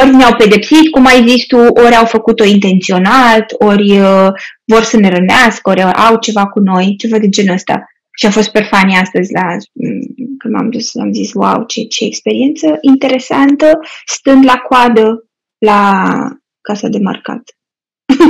ori 0.00 0.16
ne-au 0.16 0.34
pedepsit, 0.36 0.90
cum 0.90 1.06
ai 1.06 1.28
zis 1.28 1.46
tu, 1.46 1.56
ori 1.56 1.94
au 1.94 2.04
făcut-o 2.04 2.44
intenționat, 2.44 3.44
ori 3.58 3.98
uh, 3.98 4.28
vor 4.64 4.82
să 4.82 4.96
ne 4.96 5.08
rănească, 5.08 5.70
ori 5.70 5.82
au 5.82 6.18
ceva 6.18 6.46
cu 6.46 6.60
noi, 6.60 6.96
ceva 6.98 7.18
de 7.18 7.28
genul 7.28 7.54
ăsta. 7.54 7.86
Și 8.16 8.26
a 8.26 8.30
fost 8.30 8.50
perfani 8.50 8.96
astăzi 8.96 9.32
la, 9.32 9.46
mm, 9.72 10.00
când 10.38 10.54
m-am 10.54 10.70
dus, 10.70 10.94
am 10.94 11.12
zis, 11.12 11.32
wow, 11.32 11.64
ce, 11.66 11.82
ce 11.82 12.04
experiență 12.04 12.78
interesantă, 12.80 13.78
stând 14.06 14.44
la 14.44 14.56
coadă 14.56 15.24
la 15.58 16.02
casa 16.60 16.88
de 16.88 16.98
marcat. 16.98 17.42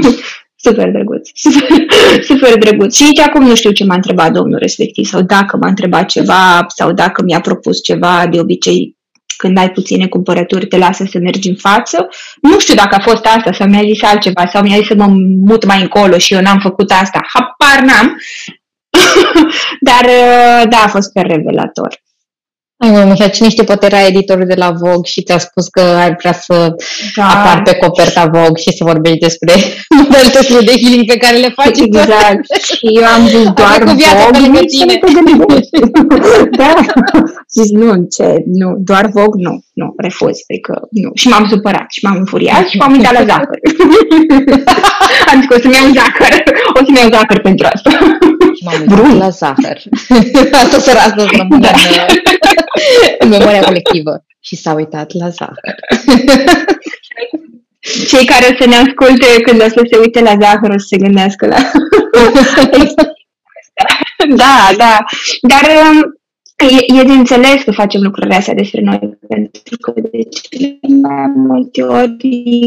super 0.65 0.91
drăguț, 0.91 1.31
super, 1.35 1.87
super 2.23 2.59
drăguț. 2.59 2.95
Și 2.95 3.03
nici 3.03 3.19
acum 3.19 3.47
nu 3.47 3.55
știu 3.55 3.71
ce 3.71 3.85
m-a 3.85 3.95
întrebat 3.95 4.33
domnul 4.33 4.59
respectiv 4.59 5.05
sau 5.05 5.23
dacă 5.23 5.57
m-a 5.57 5.69
întrebat 5.69 6.07
ceva 6.07 6.67
sau 6.69 6.93
dacă 6.93 7.23
mi-a 7.23 7.41
propus 7.41 7.83
ceva, 7.83 8.27
de 8.27 8.41
obicei 8.41 8.98
când 9.37 9.59
ai 9.59 9.71
puține 9.71 10.07
cumpărături, 10.07 10.67
te 10.67 10.77
lasă 10.77 11.05
să 11.11 11.19
mergi 11.19 11.49
în 11.49 11.57
față. 11.57 12.09
Nu 12.41 12.59
știu 12.59 12.75
dacă 12.75 12.95
a 12.95 13.01
fost 13.01 13.27
asta 13.27 13.53
sau 13.53 13.69
mi-a 13.69 13.83
zis 13.83 14.03
altceva 14.03 14.47
sau 14.47 14.63
mi-a 14.63 14.77
zis 14.77 14.87
să 14.87 14.95
mă 14.95 15.07
mut 15.45 15.65
mai 15.65 15.81
încolo 15.81 16.19
și 16.19 16.35
eu 16.35 16.41
n-am 16.41 16.59
făcut 16.59 16.91
asta. 16.91 17.21
Hapar 17.33 17.85
n-am. 17.85 18.17
Dar 19.89 20.05
da, 20.69 20.77
a 20.85 20.89
fost 20.89 21.13
pe 21.13 21.21
revelator. 21.21 22.01
Ai 22.81 22.91
mă, 22.91 23.05
Miha, 23.05 23.29
cine 23.29 23.49
știe, 23.49 23.65
poate 23.65 23.87
era 23.87 24.07
editorul 24.07 24.47
de 24.47 24.55
la 24.55 24.71
Vogue 24.71 25.05
și 25.05 25.23
ți-a 25.23 25.39
spus 25.39 25.69
că 25.69 25.81
ar 25.81 26.17
vrea 26.19 26.33
să 26.33 26.75
da. 27.17 27.25
apar 27.25 27.63
pe 27.63 27.75
coperta 27.75 28.25
Vogue 28.25 28.61
și 28.61 28.77
să 28.77 28.85
vorbești 28.85 29.19
despre 29.19 29.53
modalitățile 30.03 30.61
de 30.61 30.75
healing 30.81 31.07
pe 31.07 31.17
care 31.17 31.37
le 31.37 31.53
faci. 31.57 31.79
Exact. 31.79 32.45
și 32.63 32.87
eu 33.01 33.05
am 33.05 33.27
zis 33.27 33.45
doar 33.61 33.79
cu 33.85 33.91
Vogue, 33.91 34.41
lângă 34.41 34.61
tine. 34.61 34.99
da. 36.61 36.75
Zis, 37.57 37.71
nu, 37.71 38.07
ce, 38.17 38.43
nu, 38.47 38.75
doar 38.79 39.07
Vogue, 39.13 39.43
nu, 39.43 39.65
nu, 39.73 39.95
refuz, 39.97 40.37
adică 40.49 40.89
nu. 40.91 41.11
Și 41.15 41.29
m-am 41.29 41.47
supărat 41.51 41.87
și 41.89 42.05
m-am 42.05 42.17
înfuriat 42.17 42.67
și 42.69 42.77
m-am 42.77 42.93
uitat 42.93 43.13
la 43.13 43.25
zahăr. 43.25 43.59
am 45.31 45.39
zis 45.39 45.49
că 45.49 45.55
o 45.55 45.61
să-mi 45.61 45.75
iau 45.75 45.93
zahăr, 45.99 46.43
o 46.75 46.85
să-mi 46.85 46.99
iau 46.99 47.11
zahăr 47.11 47.41
pentru 47.41 47.67
asta. 47.73 47.91
Și 48.59 48.65
m-am 48.65 48.81
uitat 48.81 49.17
la 49.17 49.29
zahăr. 49.29 49.79
asta 50.63 50.79
să 50.79 51.13
rămână 51.17 51.59
da. 51.59 51.69
în 53.19 53.29
în 53.29 53.29
memoria 53.29 53.61
colectivă 53.61 54.25
și 54.41 54.57
s-a 54.57 54.73
uitat 54.73 55.13
la 55.13 55.29
zahăr. 55.29 55.75
Cei 58.09 58.25
care 58.25 58.47
o 58.51 58.57
să 58.63 58.69
ne 58.69 58.75
asculte 58.75 59.41
când 59.43 59.63
o 59.63 59.69
să 59.69 59.87
se 59.91 59.99
uite 59.99 60.21
la 60.21 60.37
zahăr 60.41 60.71
o 60.71 60.79
să 60.79 60.87
se 60.89 60.97
gândească 60.97 61.47
la... 61.47 61.57
da, 64.43 64.71
da. 64.77 65.05
Dar 65.41 65.71
um, 65.91 66.19
e, 66.69 67.01
e 67.01 67.03
de 67.03 67.13
înțeles 67.13 67.63
că 67.63 67.71
facem 67.71 68.03
lucrurile 68.03 68.35
astea 68.35 68.55
despre 68.55 68.81
noi, 68.81 69.08
pentru 69.29 69.77
că 69.81 69.93
de 70.01 70.19
cele 70.31 70.79
mai 71.03 71.33
multe 71.35 71.83
ori 71.83 72.17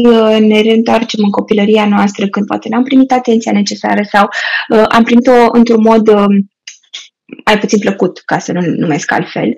uh, 0.04 0.36
ne 0.40 0.60
reîntoarcem 0.60 1.24
în 1.24 1.30
copilăria 1.30 1.88
noastră 1.88 2.26
când 2.26 2.46
poate 2.46 2.68
n-am 2.68 2.82
primit 2.82 3.12
atenția 3.12 3.52
necesară 3.52 4.02
sau 4.12 4.28
uh, 4.68 4.84
am 4.88 5.02
primit-o 5.02 5.32
într-un 5.52 5.82
mod 5.82 6.08
uh, 6.08 6.26
mai 7.44 7.58
puțin 7.58 7.78
plăcut, 7.78 8.22
ca 8.24 8.38
să 8.38 8.52
nu 8.52 8.60
numesc 8.60 9.12
altfel. 9.12 9.56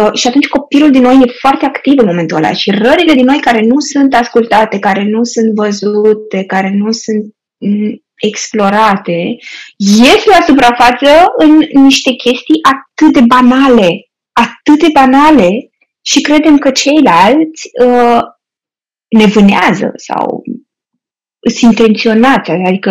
Uh, 0.00 0.12
și 0.12 0.26
atunci 0.26 0.46
copilul 0.46 0.90
din 0.90 1.02
noi 1.02 1.20
e 1.26 1.38
foarte 1.40 1.64
activ 1.64 1.98
în 1.98 2.06
momentul 2.06 2.36
ăla 2.36 2.52
și 2.52 2.70
rările 2.70 3.12
din 3.14 3.24
noi 3.24 3.38
care 3.40 3.60
nu 3.60 3.78
sunt 3.78 4.14
ascultate, 4.14 4.78
care 4.78 5.04
nu 5.04 5.24
sunt 5.24 5.54
văzute, 5.54 6.44
care 6.46 6.70
nu 6.76 6.92
sunt 6.92 7.24
mm, 7.58 8.02
explorate, 8.14 9.36
ies 9.76 10.24
la 10.24 10.44
suprafață 10.46 11.08
în 11.36 11.82
niște 11.82 12.12
chestii 12.12 12.60
atât 12.62 13.12
de 13.12 13.20
banale, 13.20 14.08
atât 14.32 14.78
de 14.78 14.88
banale 14.92 15.68
și 16.06 16.20
credem 16.20 16.58
că 16.58 16.70
ceilalți 16.70 17.70
uh, 17.84 18.20
ne 19.18 19.26
vânează 19.26 19.92
sau 19.96 20.42
sunt 21.50 21.78
intenționați, 21.78 22.50
adică, 22.50 22.90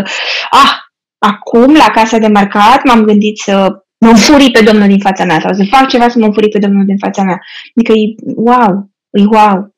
ah, 0.50 0.72
acum 1.18 1.76
la 1.76 1.90
casa 1.94 2.18
de 2.18 2.28
marcat 2.28 2.84
m-am 2.84 3.04
gândit 3.04 3.38
să 3.38 3.84
mă 3.98 4.10
înfurii 4.10 4.52
pe 4.52 4.64
Domnul 4.64 4.88
din 4.88 5.00
fața 5.00 5.26
mea 5.26 5.40
sau 5.40 5.54
să 5.54 5.64
fac 5.70 5.88
ceva 5.88 6.10
să 6.10 6.20
mă 6.20 6.26
înfurii 6.26 6.50
pe 6.50 6.60
Domnul 6.60 6.86
din 6.86 6.98
fața 6.98 7.24
mea. 7.24 7.40
Adică 7.76 7.92
e 7.92 8.34
wow, 8.36 8.92
e 9.10 9.24
wow. 9.24 9.76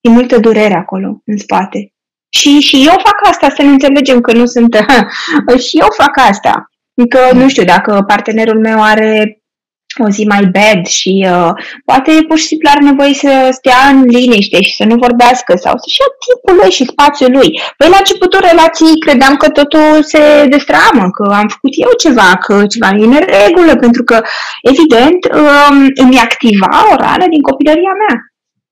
E 0.00 0.08
multă 0.08 0.38
durere 0.38 0.74
acolo, 0.74 1.22
în 1.24 1.36
spate. 1.36 1.92
Și, 2.28 2.60
și 2.60 2.76
eu 2.86 2.92
fac 2.92 3.30
asta, 3.30 3.48
să 3.48 3.62
ne 3.62 3.68
înțelegem 3.68 4.20
că 4.20 4.32
nu 4.32 4.46
sunt... 4.46 4.76
și 5.66 5.78
eu 5.78 5.86
fac 5.96 6.28
asta. 6.28 6.70
Adică, 6.96 7.18
nu 7.34 7.48
știu, 7.48 7.64
dacă 7.64 8.04
partenerul 8.06 8.60
meu 8.60 8.82
are 8.82 9.42
o 9.98 10.10
zi 10.10 10.24
mai 10.24 10.44
bad 10.56 10.86
și 10.86 11.26
uh, 11.30 11.50
poate 11.84 12.12
pur 12.28 12.38
și 12.38 12.46
simplu 12.46 12.68
are 12.72 12.84
nevoie 12.84 13.14
să 13.14 13.48
stea 13.50 13.80
în 13.90 13.98
liniște 14.04 14.62
și 14.62 14.74
să 14.74 14.84
nu 14.84 14.96
vorbească 15.06 15.52
sau 15.64 15.74
să-și 15.82 16.00
ia 16.00 16.08
timpul 16.26 16.54
lui 16.62 16.72
și 16.76 16.90
spațiul 16.92 17.30
lui. 17.38 17.48
Păi 17.76 17.88
la 17.88 17.96
începutul 17.98 18.40
relației 18.50 19.02
credeam 19.04 19.34
că 19.36 19.48
totul 19.48 20.02
se 20.12 20.22
destramă, 20.54 21.04
că 21.16 21.24
am 21.40 21.48
făcut 21.54 21.72
eu 21.84 21.92
ceva, 22.04 22.30
că 22.44 22.54
ceva 22.72 22.88
e 23.00 23.04
în 23.04 23.18
regulă, 23.40 23.76
pentru 23.84 24.02
că, 24.04 24.16
evident, 24.72 25.20
um, 25.42 25.78
îmi 26.04 26.18
activa 26.26 26.70
o 26.92 26.94
rană 27.04 27.26
din 27.34 27.42
copilăria 27.48 27.94
mea. 28.02 28.14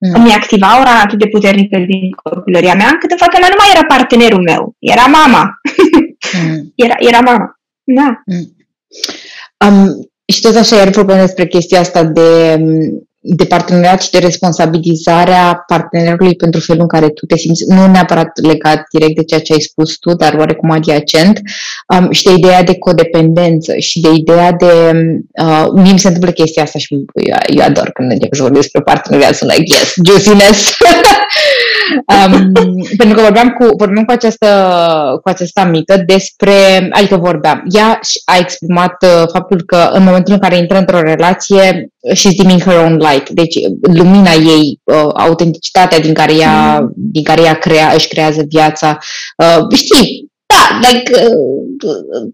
Mm. 0.04 0.14
Îmi 0.18 0.32
activa 0.32 0.78
o 0.80 0.82
rană 0.88 1.00
atât 1.04 1.18
de 1.18 1.28
puternică 1.34 1.76
din 1.92 2.10
copilăria 2.22 2.74
mea, 2.74 2.90
încât 2.92 3.10
în 3.10 3.22
fața 3.24 3.38
mea 3.38 3.48
nu 3.50 3.58
mai 3.58 3.72
era 3.74 3.84
partenerul 3.94 4.42
meu, 4.42 4.62
era 4.78 5.06
mama. 5.18 5.44
Mm. 6.42 6.72
era, 6.74 6.94
era 6.98 7.20
mama. 7.20 7.58
Da. 7.84 8.22
Mm. 8.26 8.46
Um, 9.66 10.10
și 10.32 10.40
tot 10.40 10.54
așa, 10.56 10.76
iar 10.76 10.88
vorbim 10.88 11.16
despre 11.16 11.46
chestia 11.46 11.80
asta 11.80 12.04
de, 12.04 12.58
de 13.26 13.44
parteneriat 13.44 14.02
și 14.02 14.10
de 14.10 14.18
responsabilizarea 14.18 15.64
partenerului 15.66 16.34
pentru 16.34 16.60
felul 16.60 16.82
în 16.82 16.88
care 16.88 17.08
tu 17.08 17.26
te 17.26 17.37
simți, 17.37 17.64
nu 17.68 17.87
neapărat 17.87 18.30
legat 18.42 18.82
direct 18.92 19.14
de 19.16 19.24
ceea 19.24 19.40
ce 19.40 19.52
ai 19.52 19.60
spus 19.60 19.96
tu, 19.96 20.14
dar 20.14 20.34
oarecum 20.34 20.70
adiacent, 20.70 21.40
um, 21.88 22.10
și 22.10 22.22
de 22.22 22.32
ideea 22.37 22.62
de 22.62 22.78
codependență 22.78 23.76
și 23.76 24.00
de 24.00 24.08
ideea 24.14 24.52
de... 24.52 24.92
Uh, 25.42 25.66
mie 25.72 25.92
mi 25.92 25.98
se 25.98 26.06
întâmplă 26.06 26.30
chestia 26.32 26.62
asta 26.62 26.78
și 26.78 26.94
eu, 26.94 27.04
eu 27.46 27.64
ador 27.64 27.90
când 27.92 28.10
încep 28.10 28.34
să 28.34 28.42
vorbesc 28.42 28.62
despre 28.62 28.92
parteneriat, 28.92 29.34
sunt 29.34 29.52
like, 29.52 29.74
yes, 29.74 29.94
juiciness. 30.06 30.70
Um, 31.94 32.52
pentru 32.96 33.16
că 33.16 33.22
vorbeam 33.22 33.50
cu, 33.50 33.64
vorbeam 33.76 34.04
cu, 34.04 34.12
această, 34.12 34.48
cu 35.22 35.28
această 35.28 35.60
amică 35.60 36.02
despre, 36.06 36.88
adică 36.90 37.16
vorbeam, 37.16 37.62
ea 37.70 38.00
a 38.24 38.37
exprimat 38.38 39.02
uh, 39.02 39.28
faptul 39.32 39.62
că 39.66 39.90
în 39.92 40.04
momentul 40.04 40.32
în 40.32 40.38
care 40.38 40.56
intră 40.56 40.78
într-o 40.78 41.00
relație, 41.00 41.88
she's 42.14 42.37
dimming 42.37 42.62
her 42.62 42.78
own 42.78 42.96
light. 42.96 43.13
Deci 43.31 43.55
lumina 43.81 44.33
ei, 44.33 44.81
uh, 44.85 45.11
autenticitatea 45.14 46.00
din 46.00 46.14
care 46.14 46.35
ea, 46.35 46.81
mm. 46.81 46.92
din 46.94 47.22
care 47.22 47.42
ea 47.42 47.55
crea, 47.55 47.92
își 47.94 48.09
creează 48.09 48.44
viața. 48.48 48.98
Uh, 49.37 49.77
știi, 49.77 50.33
da, 50.46 50.88
like, 50.88 51.12
uh, 51.12 52.33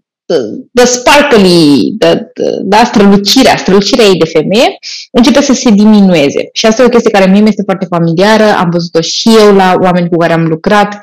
the 0.73 0.85
sparkly, 0.85 1.95
the, 1.99 2.15
the, 2.33 2.49
da, 2.63 2.83
strălucirea, 2.83 3.57
strălucirea 3.57 4.05
ei 4.05 4.17
de 4.17 4.25
femeie, 4.25 4.77
începe 5.11 5.41
să 5.41 5.53
se 5.53 5.69
diminueze. 5.69 6.49
Și 6.53 6.65
asta 6.65 6.81
e 6.81 6.85
o 6.85 6.89
chestie 6.89 7.11
care 7.11 7.31
mie 7.31 7.41
mi 7.41 7.49
este 7.49 7.63
foarte 7.65 7.85
familiară, 7.89 8.43
am 8.43 8.69
văzut-o 8.69 9.01
și 9.01 9.29
eu 9.39 9.55
la 9.55 9.75
oameni 9.81 10.09
cu 10.09 10.17
care 10.17 10.33
am 10.33 10.45
lucrat, 10.45 10.99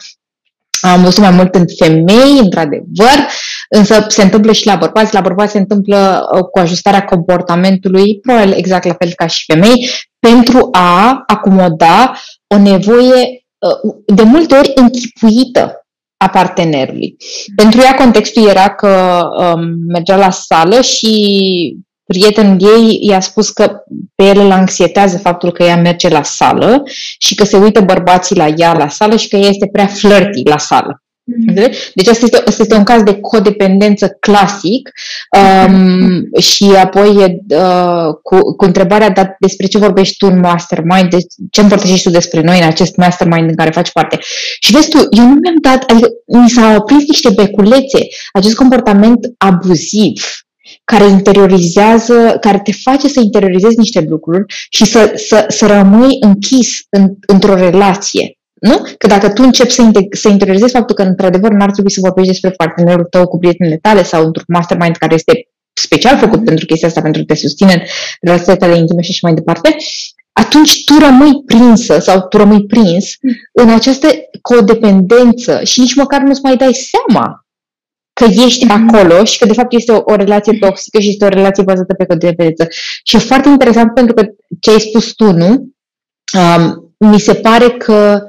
am 0.81 1.03
văzut 1.03 1.23
mai 1.23 1.31
mult 1.31 1.55
în 1.55 1.65
femei, 1.79 2.39
într-adevăr, 2.43 3.29
însă 3.69 4.05
se 4.09 4.23
întâmplă 4.23 4.53
și 4.53 4.67
la 4.67 4.77
bărbați. 4.77 5.15
La 5.15 5.21
bărbați 5.21 5.53
se 5.53 5.59
întâmplă 5.59 6.29
uh, 6.33 6.41
cu 6.41 6.59
ajustarea 6.59 7.05
comportamentului, 7.05 8.19
probabil 8.21 8.53
exact 8.53 8.85
la 8.85 8.95
fel 8.99 9.13
ca 9.17 9.27
și 9.27 9.45
femei, 9.53 9.89
pentru 10.19 10.69
a 10.73 11.23
acomoda 11.27 12.13
o 12.55 12.59
nevoie 12.59 13.45
uh, 13.59 13.95
de 14.07 14.23
multe 14.23 14.55
ori 14.57 14.73
închipuită 14.75 15.83
a 16.17 16.29
partenerului. 16.29 17.17
Pentru 17.57 17.81
ea 17.81 17.95
contextul 17.95 18.49
era 18.49 18.75
că 18.75 19.23
um, 19.39 19.61
mergea 19.87 20.17
la 20.17 20.31
sală 20.31 20.81
și 20.81 21.77
prietenul 22.05 22.57
ei 22.61 22.99
i-a 23.01 23.21
spus 23.21 23.51
că 23.51 23.83
pe 24.15 24.25
el 24.25 24.39
îl 24.39 24.51
anxietează 24.51 25.19
faptul 25.19 25.53
că 25.53 25.63
ea 25.63 25.77
merge 25.77 26.09
la 26.09 26.23
sală 26.23 26.83
și 27.19 27.35
că 27.35 27.45
se 27.45 27.57
uită 27.57 27.81
bărbații 27.81 28.37
la 28.37 28.47
ea 28.57 28.73
la 28.73 28.89
sală 28.89 29.17
și 29.17 29.29
că 29.29 29.37
ea 29.37 29.49
este 29.49 29.69
prea 29.73 29.87
flirty 29.87 30.43
la 30.45 30.59
sală. 30.59 31.03
Mm-hmm. 31.29 31.93
Deci 31.95 32.07
asta 32.07 32.25
este, 32.25 32.43
asta 32.47 32.63
este 32.63 32.75
un 32.75 32.85
caz 32.85 33.03
de 33.03 33.21
codependență 33.21 34.17
clasic 34.21 34.91
um, 35.39 36.41
și 36.41 36.65
apoi 36.65 37.41
uh, 37.49 38.15
cu, 38.23 38.55
cu 38.57 38.65
întrebarea 38.65 39.11
dat 39.11 39.37
despre 39.41 39.67
ce 39.67 39.79
vorbești 39.79 40.17
tu 40.17 40.27
în 40.27 40.39
mastermind, 40.39 41.11
de 41.11 41.17
ce 41.51 41.61
împărtășești 41.61 42.03
tu 42.03 42.11
despre 42.11 42.41
noi 42.41 42.59
în 42.59 42.67
acest 42.67 42.97
mastermind 42.97 43.49
în 43.49 43.57
care 43.57 43.71
faci 43.71 43.93
parte. 43.93 44.19
Și 44.61 44.73
vezi 44.73 44.89
tu, 44.89 44.97
eu 44.97 45.25
nu 45.25 45.37
mi-am 45.43 45.59
dat, 45.61 45.91
adică 45.91 46.09
mi 46.27 46.51
s-au 46.51 46.77
oprit 46.77 47.09
niște 47.09 47.31
beculețe, 47.31 47.99
acest 48.33 48.55
comportament 48.55 49.19
abuziv 49.39 50.23
care 50.85 51.09
interiorizează, 51.09 52.37
care 52.41 52.59
te 52.59 52.73
face 52.73 53.09
să 53.09 53.21
interiorizezi 53.21 53.79
niște 53.79 54.07
lucruri 54.09 54.45
și 54.71 54.85
să, 54.85 55.13
să, 55.17 55.45
să 55.49 55.67
rămâi 55.67 56.17
închis 56.21 56.69
în, 56.91 57.15
într-o 57.27 57.55
relație. 57.55 58.38
Nu? 58.61 58.87
Că 58.99 59.07
dacă 59.07 59.29
tu 59.29 59.43
începi 59.43 59.71
să, 59.71 59.83
integ- 59.83 60.17
să 60.17 60.29
interiorizezi 60.29 60.73
faptul 60.73 60.95
că, 60.95 61.03
într-adevăr, 61.03 61.53
n-ar 61.53 61.71
trebui 61.71 61.91
să 61.91 62.01
vorbești 62.01 62.31
despre 62.31 62.51
partenerul 62.51 63.05
tău 63.05 63.27
cu 63.27 63.39
prietenele 63.39 63.77
tale 63.77 64.03
sau 64.03 64.25
într-un 64.25 64.45
mastermind 64.49 64.97
care 64.97 65.15
este 65.15 65.49
special 65.73 66.19
făcut 66.19 66.45
pentru 66.45 66.67
chestia 66.67 66.89
asta, 66.89 67.01
pentru 67.01 67.21
că 67.21 67.33
te 67.33 67.41
susține 67.41 67.73
în 67.73 67.81
relațiile 68.21 68.57
tale 68.57 68.77
intime 68.77 69.03
și 69.03 69.11
așa 69.11 69.27
mai 69.27 69.35
departe, 69.35 69.77
atunci 70.33 70.85
tu 70.85 70.99
rămâi 70.99 71.43
prinsă 71.47 71.99
sau 71.99 72.21
tu 72.29 72.37
rămâi 72.37 72.67
prins 72.67 73.15
în 73.53 73.69
această 73.69 74.09
codependență 74.43 75.61
și 75.65 75.81
nici 75.81 75.95
măcar 75.95 76.21
nu-ți 76.21 76.43
mai 76.43 76.57
dai 76.57 76.73
seama 76.73 77.47
că 78.13 78.25
ești 78.25 78.67
mm-hmm. 78.67 78.89
acolo 78.89 79.25
și 79.25 79.39
că 79.39 79.47
de 79.47 79.53
fapt 79.53 79.73
este 79.73 79.93
o, 79.93 80.03
o 80.05 80.15
relație 80.15 80.59
toxică 80.59 81.01
și 81.01 81.09
este 81.09 81.25
o 81.25 81.29
relație 81.29 81.63
bazată 81.63 81.95
pe 81.95 82.07
codependență. 82.07 82.67
Și 83.05 83.17
e 83.17 83.19
foarte 83.19 83.49
interesant 83.49 83.95
pentru 83.95 84.15
că 84.15 84.27
ce 84.61 84.71
ai 84.71 84.81
spus 84.81 85.13
tu, 85.13 85.33
nu? 85.33 85.49
Um, 86.39 86.95
mi 86.99 87.21
se 87.21 87.35
pare 87.35 87.71
că 87.71 88.27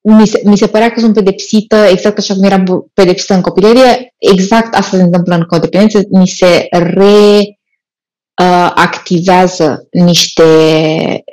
mi 0.00 0.26
se, 0.26 0.42
mi 0.44 0.56
se 0.56 0.66
părea 0.66 0.90
că 0.90 1.00
sunt 1.00 1.14
pedepsită 1.14 1.76
exact 1.76 2.18
așa 2.18 2.34
cum 2.34 2.42
eram 2.42 2.90
pedepsită 2.94 3.34
în 3.34 3.40
copilărie, 3.40 4.14
exact 4.18 4.74
asta 4.74 4.96
se 4.96 5.02
întâmplă 5.02 5.34
în 5.34 5.42
codependență, 5.42 6.00
mi 6.10 6.28
se 6.28 6.68
reactivează 8.36 9.88
uh, 9.90 10.02
niște, 10.02 10.44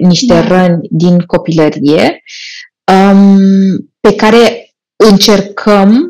niște 0.07 0.33
da. 0.33 0.47
răni 0.47 0.87
din 0.89 1.19
copilărie 1.19 2.23
um, 2.91 3.37
pe 3.99 4.15
care 4.15 4.69
încercăm 4.95 6.09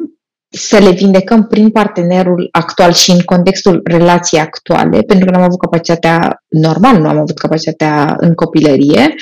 să 0.49 0.77
le 0.77 0.91
vindecăm 0.91 1.47
prin 1.47 1.69
partenerul 1.69 2.47
actual 2.51 2.93
și 2.93 3.11
în 3.11 3.19
contextul 3.19 3.81
relației 3.83 4.41
actuale, 4.41 5.01
pentru 5.01 5.25
că 5.25 5.31
nu 5.31 5.37
am 5.37 5.43
avut 5.43 5.59
capacitatea, 5.59 6.43
normal 6.47 7.01
nu 7.01 7.07
am 7.07 7.17
avut 7.17 7.37
capacitatea 7.37 8.15
în 8.19 8.33
copilărie, 8.33 9.15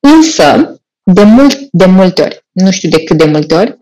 însă, 0.00 0.75
de, 1.12 1.22
mult, 1.22 1.58
de 1.72 1.86
multe 1.86 2.22
ori, 2.22 2.46
nu 2.52 2.70
știu 2.70 2.88
de 2.88 3.02
cât 3.02 3.16
de 3.16 3.24
multe 3.24 3.54
ori, 3.54 3.78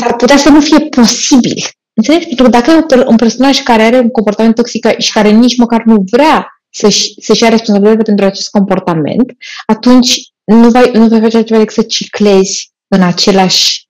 s-ar 0.00 0.16
putea 0.16 0.36
să 0.36 0.48
nu 0.48 0.60
fie 0.60 0.80
posibil. 0.80 1.64
Înțelegi? 1.92 2.26
Pentru 2.26 2.44
că 2.44 2.50
dacă 2.50 2.70
ai 2.70 3.04
un 3.06 3.16
personaj 3.16 3.62
care 3.62 3.82
are 3.82 3.98
un 3.98 4.10
comportament 4.10 4.54
toxic 4.54 4.98
și 4.98 5.12
care 5.12 5.30
nici 5.30 5.56
măcar 5.56 5.82
nu 5.84 6.04
vrea 6.10 6.48
să-și, 6.70 7.14
să-și 7.20 7.42
ia 7.42 7.48
responsabilitate 7.48 8.02
pentru 8.02 8.24
acest 8.24 8.50
comportament, 8.50 9.32
atunci 9.66 10.20
nu 10.44 10.70
vei, 10.70 10.90
nu 10.92 11.08
vei 11.08 11.20
face 11.20 11.36
altceva 11.36 11.58
decât 11.58 11.74
să 11.74 11.82
ciclezi 11.82 12.72
în 12.88 13.02
același 13.02 13.88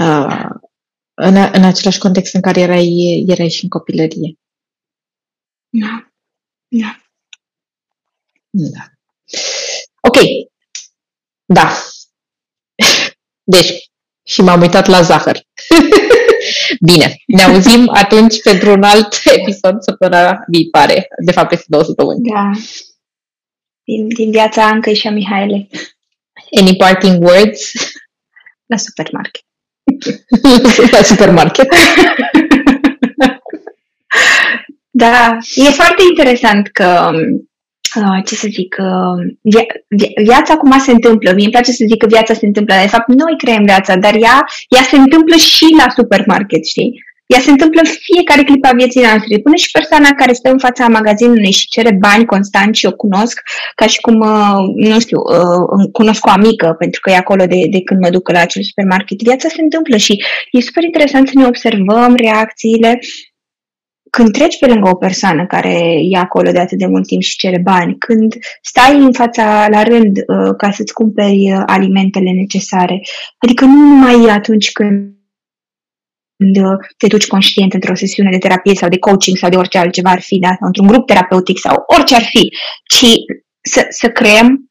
uh, 0.00 0.48
în, 1.14 1.36
în 1.52 1.64
același 1.64 1.98
context 1.98 2.34
în 2.34 2.40
care 2.40 2.60
erai, 2.60 3.24
erai 3.26 3.48
și 3.48 3.62
în 3.62 3.68
copilărie. 3.68 4.38
Da. 5.68 6.10
Da. 6.68 7.00
Da. 8.50 8.95
Ok. 10.06 10.18
Da. 11.44 11.72
Deci, 13.42 13.90
și 14.26 14.40
m-am 14.40 14.60
uitat 14.60 14.86
la 14.86 15.02
zahăr. 15.02 15.40
Bine, 16.88 17.16
ne 17.26 17.42
auzim 17.42 17.88
atunci 17.92 18.42
pentru 18.42 18.70
un 18.70 18.82
alt 18.82 19.14
episod 19.38 19.82
săptămâna 19.82 20.44
viitoare. 20.46 21.08
De 21.24 21.32
fapt, 21.32 21.52
este 21.52 21.64
două 21.68 21.82
săptămâni. 21.82 22.28
Da. 22.30 22.50
Din, 23.84 24.08
din 24.08 24.30
viața 24.30 24.66
Anca 24.66 24.92
și 24.92 25.06
a 25.06 25.10
Mihaele. 25.10 25.68
Any 26.60 26.76
parting 26.76 27.22
words? 27.24 27.72
La 28.66 28.76
supermarket. 28.76 29.42
La 30.92 31.02
supermarket. 31.02 31.68
da, 34.90 35.38
e 35.54 35.70
foarte 35.70 36.02
interesant 36.08 36.68
că 36.68 37.10
Uh, 37.96 38.24
ce 38.24 38.34
să 38.34 38.48
zic, 38.50 38.76
uh, 38.78 39.18
via- 39.52 39.74
via- 39.88 40.14
viața 40.22 40.52
acum 40.52 40.78
se 40.78 40.90
întâmplă. 40.90 41.32
Mie 41.32 41.44
îmi 41.44 41.52
place 41.52 41.72
să 41.72 41.84
zic 41.88 41.98
că 41.98 42.06
viața 42.06 42.34
se 42.34 42.46
întâmplă. 42.46 42.74
De 42.80 42.88
fapt, 42.94 43.08
noi 43.08 43.34
creăm 43.36 43.64
viața, 43.64 43.96
dar 43.96 44.14
ea, 44.14 44.44
ea 44.68 44.82
se 44.82 44.96
întâmplă 44.96 45.36
și 45.36 45.66
la 45.78 45.86
supermarket, 45.96 46.66
știi? 46.66 46.92
Ea 47.26 47.40
se 47.40 47.50
întâmplă 47.50 47.80
în 47.84 47.90
fiecare 48.08 48.42
clip 48.42 48.64
a 48.64 48.70
vieții 48.76 49.00
noastre. 49.00 49.38
Până 49.38 49.56
și 49.56 49.70
persoana 49.70 50.08
care 50.16 50.32
stă 50.32 50.50
în 50.50 50.58
fața 50.58 50.86
magazinului 50.88 51.50
și 51.50 51.68
cere 51.68 51.92
bani 52.00 52.24
constant 52.24 52.74
și 52.74 52.86
o 52.86 52.92
cunosc, 52.92 53.40
ca 53.74 53.86
și 53.86 54.00
cum, 54.00 54.20
uh, 54.20 54.88
nu 54.90 55.00
știu, 55.00 55.18
cunosc 55.92 56.26
o 56.26 56.30
amică, 56.30 56.74
pentru 56.78 57.00
că 57.00 57.10
e 57.10 57.16
acolo 57.16 57.44
de, 57.46 57.60
de 57.70 57.82
când 57.82 58.00
mă 58.00 58.10
duc 58.10 58.30
la 58.30 58.40
acel 58.40 58.62
supermarket. 58.62 59.22
Viața 59.22 59.48
se 59.48 59.62
întâmplă 59.62 59.96
și 59.96 60.24
e 60.50 60.60
super 60.60 60.82
interesant 60.82 61.28
să 61.28 61.34
ne 61.36 61.46
observăm 61.46 62.14
reacțiile 62.16 62.98
când 64.16 64.32
treci 64.32 64.58
pe 64.58 64.66
lângă 64.66 64.88
o 64.88 64.94
persoană 64.94 65.46
care 65.46 65.78
e 66.10 66.16
acolo 66.16 66.50
de 66.50 66.58
atât 66.58 66.78
de 66.78 66.86
mult 66.86 67.06
timp 67.06 67.22
și 67.22 67.36
cere 67.36 67.58
bani, 67.58 67.98
când 67.98 68.34
stai 68.62 68.96
în 68.96 69.12
fața 69.12 69.68
la 69.68 69.82
rând 69.82 70.16
uh, 70.16 70.54
ca 70.56 70.70
să-ți 70.70 70.92
cumperi 70.92 71.52
uh, 71.52 71.62
alimentele 71.66 72.30
necesare, 72.30 73.00
adică 73.38 73.64
nu 73.64 73.72
numai 73.72 74.28
atunci 74.28 74.72
când 74.72 75.14
te 76.96 77.06
duci 77.06 77.26
conștient 77.26 77.74
într-o 77.74 77.94
sesiune 77.94 78.30
de 78.30 78.38
terapie 78.38 78.74
sau 78.74 78.88
de 78.88 78.98
coaching 78.98 79.36
sau 79.36 79.50
de 79.50 79.56
orice 79.56 79.78
altceva 79.78 80.10
ar 80.10 80.20
fi, 80.20 80.38
da? 80.38 80.48
sau 80.48 80.66
într-un 80.66 80.86
grup 80.86 81.06
terapeutic 81.06 81.58
sau 81.58 81.84
orice 81.86 82.14
ar 82.14 82.22
fi, 82.22 82.52
ci 82.84 83.06
să, 83.60 83.86
să 83.88 84.08
creăm 84.08 84.65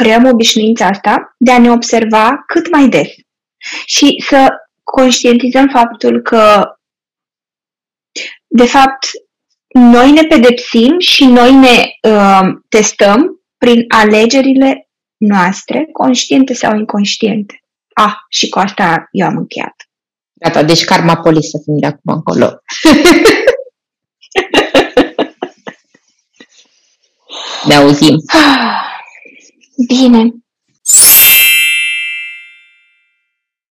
creăm 0.00 0.24
obișnuința 0.24 0.86
asta 0.86 1.34
de 1.38 1.50
a 1.50 1.58
ne 1.58 1.70
observa 1.70 2.44
cât 2.46 2.70
mai 2.70 2.88
des 2.88 3.08
și 3.84 4.24
să 4.28 4.48
conștientizăm 4.84 5.68
faptul 5.68 6.22
că, 6.22 6.64
de 8.46 8.64
fapt, 8.64 9.06
noi 9.74 10.10
ne 10.10 10.22
pedepsim 10.22 10.98
și 10.98 11.24
noi 11.24 11.52
ne 11.52 11.84
uh, 12.10 12.40
testăm 12.68 13.40
prin 13.58 13.84
alegerile 13.88 14.88
noastre, 15.16 15.88
conștiente 15.92 16.54
sau 16.54 16.76
inconștiente. 16.76 17.62
Ah, 17.94 18.14
și 18.28 18.48
cu 18.48 18.58
asta 18.58 19.08
eu 19.10 19.26
am 19.26 19.36
încheiat. 19.36 19.74
Gata, 20.32 20.62
deci 20.62 20.84
karma 20.84 21.16
polis 21.16 21.50
să 21.50 21.58
fim 21.64 21.78
de 21.78 21.86
acum 21.86 22.14
încolo. 22.14 22.50
ne 27.68 27.74
auzim. 27.74 28.16
Bine, 29.78 30.32